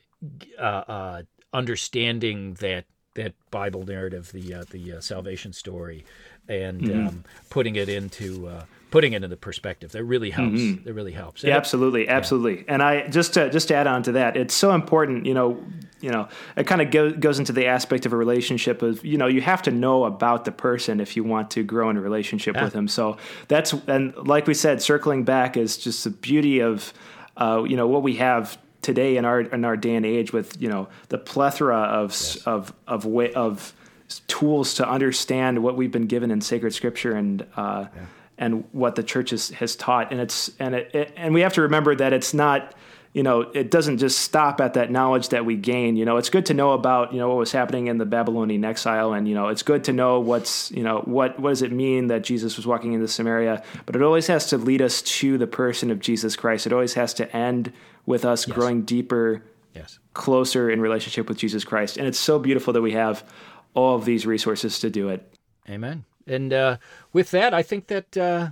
uh, 0.59 0.63
uh, 0.63 1.23
understanding 1.53 2.55
that 2.55 2.85
that 3.15 3.33
Bible 3.51 3.85
narrative, 3.85 4.33
the 4.33 4.55
uh, 4.55 4.65
the 4.71 4.95
uh, 4.95 5.01
salvation 5.01 5.53
story, 5.53 6.05
and 6.49 6.81
mm-hmm. 6.81 7.09
um, 7.09 7.25
putting 7.49 7.77
it 7.77 7.89
into 7.89 8.49
uh, 8.49 8.65
putting 8.91 9.13
it 9.13 9.25
into 9.25 9.37
perspective. 9.37 9.93
That 9.93 10.05
really 10.05 10.31
helps. 10.31 10.59
Mm-hmm. 10.59 10.85
That 10.85 10.95
really 10.95 11.13
helps. 11.13 11.43
Yeah, 11.43 11.57
absolutely, 11.57 12.09
absolutely. 12.09 12.59
Yeah. 12.59 12.75
And 12.75 12.83
I 12.83 13.09
just 13.09 13.35
to 13.35 13.51
just 13.51 13.69
to 13.69 13.75
add 13.75 13.87
on 13.87 14.03
to 14.05 14.13
that, 14.13 14.37
it's 14.37 14.55
so 14.55 14.73
important. 14.73 15.27
You 15.27 15.35
know, 15.35 15.65
you 16.01 16.11
know, 16.11 16.29
it 16.57 16.67
kind 16.67 16.83
of 16.83 16.91
go, 16.91 17.13
goes 17.13 17.39
into 17.39 17.53
the 17.53 17.67
aspect 17.67 18.05
of 18.05 18.13
a 18.13 18.17
relationship 18.17 18.83
of 18.83 19.05
you 19.05 19.17
know 19.17 19.27
you 19.27 19.41
have 19.41 19.63
to 19.63 19.71
know 19.71 20.05
about 20.05 20.45
the 20.45 20.53
person 20.53 21.01
if 21.01 21.17
you 21.17 21.25
want 21.25 21.51
to 21.53 21.63
grow 21.63 21.89
in 21.91 21.97
a 21.97 22.01
relationship 22.01 22.57
yeah. 22.57 22.65
with 22.65 22.73
them. 22.73 22.89
So 22.89 23.17
that's 23.49 23.73
and 23.73 24.15
like 24.17 24.47
we 24.47 24.55
said, 24.55 24.83
circling 24.83 25.25
back 25.25 25.57
is 25.57 25.77
just 25.77 26.05
the 26.05 26.11
beauty 26.11 26.61
of 26.61 26.93
uh, 27.37 27.65
you 27.67 27.77
know 27.77 27.87
what 27.87 28.03
we 28.03 28.17
have 28.17 28.59
today 28.83 29.17
in 29.17 29.25
our 29.25 29.41
in 29.41 29.65
our 29.65 29.77
day 29.77 29.95
and 29.95 30.05
age 30.05 30.33
with 30.33 30.61
you 30.61 30.69
know 30.69 30.89
the 31.09 31.19
plethora 31.19 31.79
of 31.79 32.11
yes. 32.11 32.37
of 32.47 32.73
of 32.87 33.05
way 33.05 33.33
of 33.33 33.73
tools 34.27 34.75
to 34.75 34.89
understand 34.89 35.63
what 35.63 35.77
we've 35.77 35.91
been 35.91 36.07
given 36.07 36.31
in 36.31 36.41
sacred 36.41 36.73
scripture 36.75 37.13
and 37.13 37.47
uh, 37.57 37.87
yeah. 37.95 38.03
and 38.39 38.65
what 38.73 38.95
the 38.95 39.03
church 39.03 39.31
has, 39.31 39.49
has 39.51 39.75
taught 39.77 40.13
and 40.13 40.21
it's 40.21 40.51
and 40.59 40.75
it, 40.75 40.95
it, 40.95 41.13
and 41.17 41.33
we 41.35 41.41
have 41.41 41.55
to 41.55 41.63
remember 41.63 41.95
that 41.95 42.13
it's 42.13 42.35
not 42.35 42.75
you 43.15 43.23
know, 43.23 43.43
it 43.55 43.71
doesn't 43.71 43.99
just 43.99 44.19
stop 44.19 44.61
at 44.61 44.75
that 44.75 44.91
knowledge 44.91 45.29
that 45.29 45.45
we 45.45 45.55
gain. 45.55 45.95
You 45.97 46.05
know, 46.05 46.17
it's 46.17 46.29
good 46.29 46.47
to 46.47 46.55
know 46.55 46.73
about, 46.73 47.13
you 47.13 47.21
know, 47.21 47.29
what 47.29 47.37
was 47.37 47.53
happening 47.53 47.87
in 47.87 47.97
the 47.97 48.05
Babylonian 48.05 48.65
exile. 48.65 49.13
And, 49.13 49.29
you 49.29 49.37
know, 49.37 49.49
it's 49.49 49.63
good 49.63 49.85
to 49.85 49.93
know 49.93 50.19
what's, 50.19 50.73
you 50.73 50.83
know, 50.83 50.99
what, 51.05 51.39
what 51.39 51.51
does 51.51 51.63
it 51.63 51.71
mean 51.71 52.09
that 52.09 52.25
Jesus 52.25 52.57
was 52.57 52.67
walking 52.67 52.93
into 52.93 53.07
Samaria? 53.07 53.63
But 53.87 53.95
it 53.95 54.03
always 54.03 54.27
has 54.27 54.47
to 54.47 54.59
lead 54.59 54.83
us 54.83 55.01
to 55.03 55.39
the 55.39 55.47
person 55.47 55.93
of 55.93 56.01
Jesus 56.01 56.35
Christ. 56.35 56.67
It 56.67 56.73
always 56.73 56.95
has 56.95 57.15
to 57.15 57.35
end 57.35 57.73
with 58.05 58.25
us 58.25 58.49
yes. 58.49 58.55
growing 58.57 58.83
deeper, 58.83 59.45
yes. 59.75 60.01
closer 60.15 60.69
in 60.69 60.81
relationship 60.81 61.29
with 61.29 61.39
Jesus 61.39 61.63
Christ. 61.63 61.97
And 61.97 62.09
it's 62.09 62.19
so 62.19 62.41
beautiful 62.41 62.73
that 62.73 62.83
we 62.83 62.93
have 62.93 63.23
all 63.75 63.95
of 63.95 64.05
these 64.05 64.27
resources 64.27 64.81
to 64.81 64.91
do 64.91 65.09
it. 65.09 65.33
Amen. 65.71 66.05
And 66.27 66.53
uh, 66.53 66.79
with 67.13 67.31
that, 67.31 67.55
I 67.55 67.63
think 67.63 67.87
that 67.87 68.17
uh, 68.17 68.49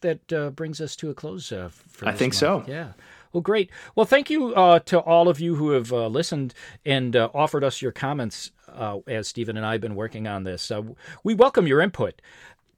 that 0.00 0.32
uh, 0.32 0.50
brings 0.50 0.80
us 0.80 0.96
to 0.96 1.10
a 1.10 1.14
close. 1.14 1.52
Uh, 1.52 1.70
I 2.02 2.12
think 2.12 2.32
month. 2.32 2.34
so. 2.34 2.64
Yeah. 2.66 2.92
Well, 3.32 3.40
great. 3.40 3.70
Well, 3.94 4.06
thank 4.06 4.28
you 4.28 4.54
uh, 4.54 4.80
to 4.80 4.98
all 4.98 5.28
of 5.28 5.40
you 5.40 5.54
who 5.54 5.70
have 5.70 5.92
uh, 5.92 6.08
listened 6.08 6.54
and 6.84 7.14
uh, 7.14 7.30
offered 7.32 7.62
us 7.62 7.80
your 7.80 7.92
comments 7.92 8.50
uh, 8.68 8.98
as 9.06 9.28
Stephen 9.28 9.56
and 9.56 9.64
I 9.64 9.72
have 9.72 9.80
been 9.80 9.94
working 9.94 10.26
on 10.26 10.44
this. 10.44 10.72
We 11.22 11.34
welcome 11.34 11.66
your 11.66 11.80
input. 11.80 12.20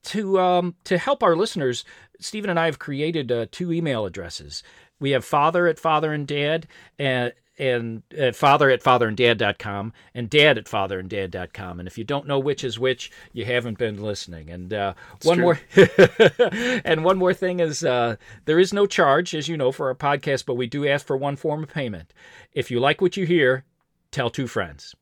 To 0.07 0.41
um, 0.41 0.75
to 0.83 0.99
help 0.99 1.23
our 1.23 1.37
listeners, 1.37 1.85
Stephen 2.19 2.51
and 2.51 2.59
I 2.59 2.67
have 2.67 2.81
created 2.81 3.31
uh, 3.31 3.47
two 3.53 3.73
email 3.73 4.05
addresses. 4.05 4.65
We 4.99 5.12
have 5.12 5.25
father 5.25 5.69
at 5.69 5.79
father 5.79 6.12
and 6.12 6.27
dad, 6.27 6.67
and 6.99 7.33
and 7.59 8.03
uh, 8.19 8.33
father 8.33 8.71
at 8.71 8.83
fatheranddad.com 8.83 9.93
and 10.15 10.31
dad 10.31 10.59
at 10.59 10.65
fatheranddad.com. 10.65 11.79
And 11.79 11.87
if 11.87 11.99
you 11.99 12.05
don't 12.05 12.27
know 12.27 12.38
which 12.38 12.65
is 12.65 12.79
which, 12.79 13.11
you 13.33 13.45
haven't 13.45 13.79
been 13.79 14.03
listening. 14.03 14.51
And 14.51 14.73
uh, 14.73 14.95
one 15.23 15.38
true. 15.38 15.45
more 15.45 15.61
and 16.85 17.05
one 17.05 17.19
more 17.19 17.35
thing 17.35 17.61
is 17.61 17.85
uh, 17.85 18.17
there 18.47 18.59
is 18.59 18.73
no 18.73 18.87
charge, 18.87 19.35
as 19.35 19.49
you 19.49 19.57
know, 19.57 19.73
for 19.73 19.88
our 19.88 19.95
podcast, 19.95 20.47
but 20.47 20.55
we 20.55 20.67
do 20.67 20.88
ask 20.88 21.07
for 21.07 21.17
one 21.17 21.37
form 21.37 21.62
of 21.62 21.69
payment. 21.69 22.12
If 22.53 22.71
you 22.71 22.81
like 22.81 23.01
what 23.01 23.17
you 23.17 23.27
hear, 23.27 23.65
tell 24.11 24.31
two 24.31 24.47
friends. 24.47 24.95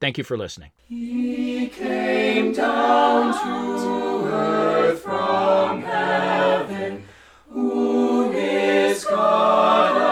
Thank 0.00 0.16
you 0.16 0.24
for 0.24 0.38
listening. 0.38 0.70
He 0.86 1.68
came 1.68 2.52
down 2.52 3.34
to 3.34 4.26
earth 4.28 5.00
from 5.00 5.82
heaven. 5.82 7.02
Who 7.50 8.30
is 8.32 9.04
God 9.04 10.07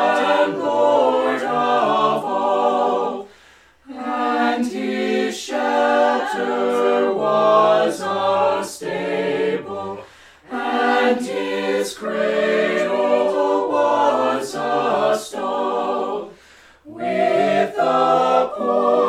was 6.35 8.01
a 8.01 8.65
stable, 8.65 10.05
and 10.51 11.21
his 11.21 11.95
cradle 11.95 13.69
was 13.71 14.55
a 14.55 15.17
stone 15.19 16.31
with 16.85 17.77
the 17.77 18.53
poor. 18.57 19.06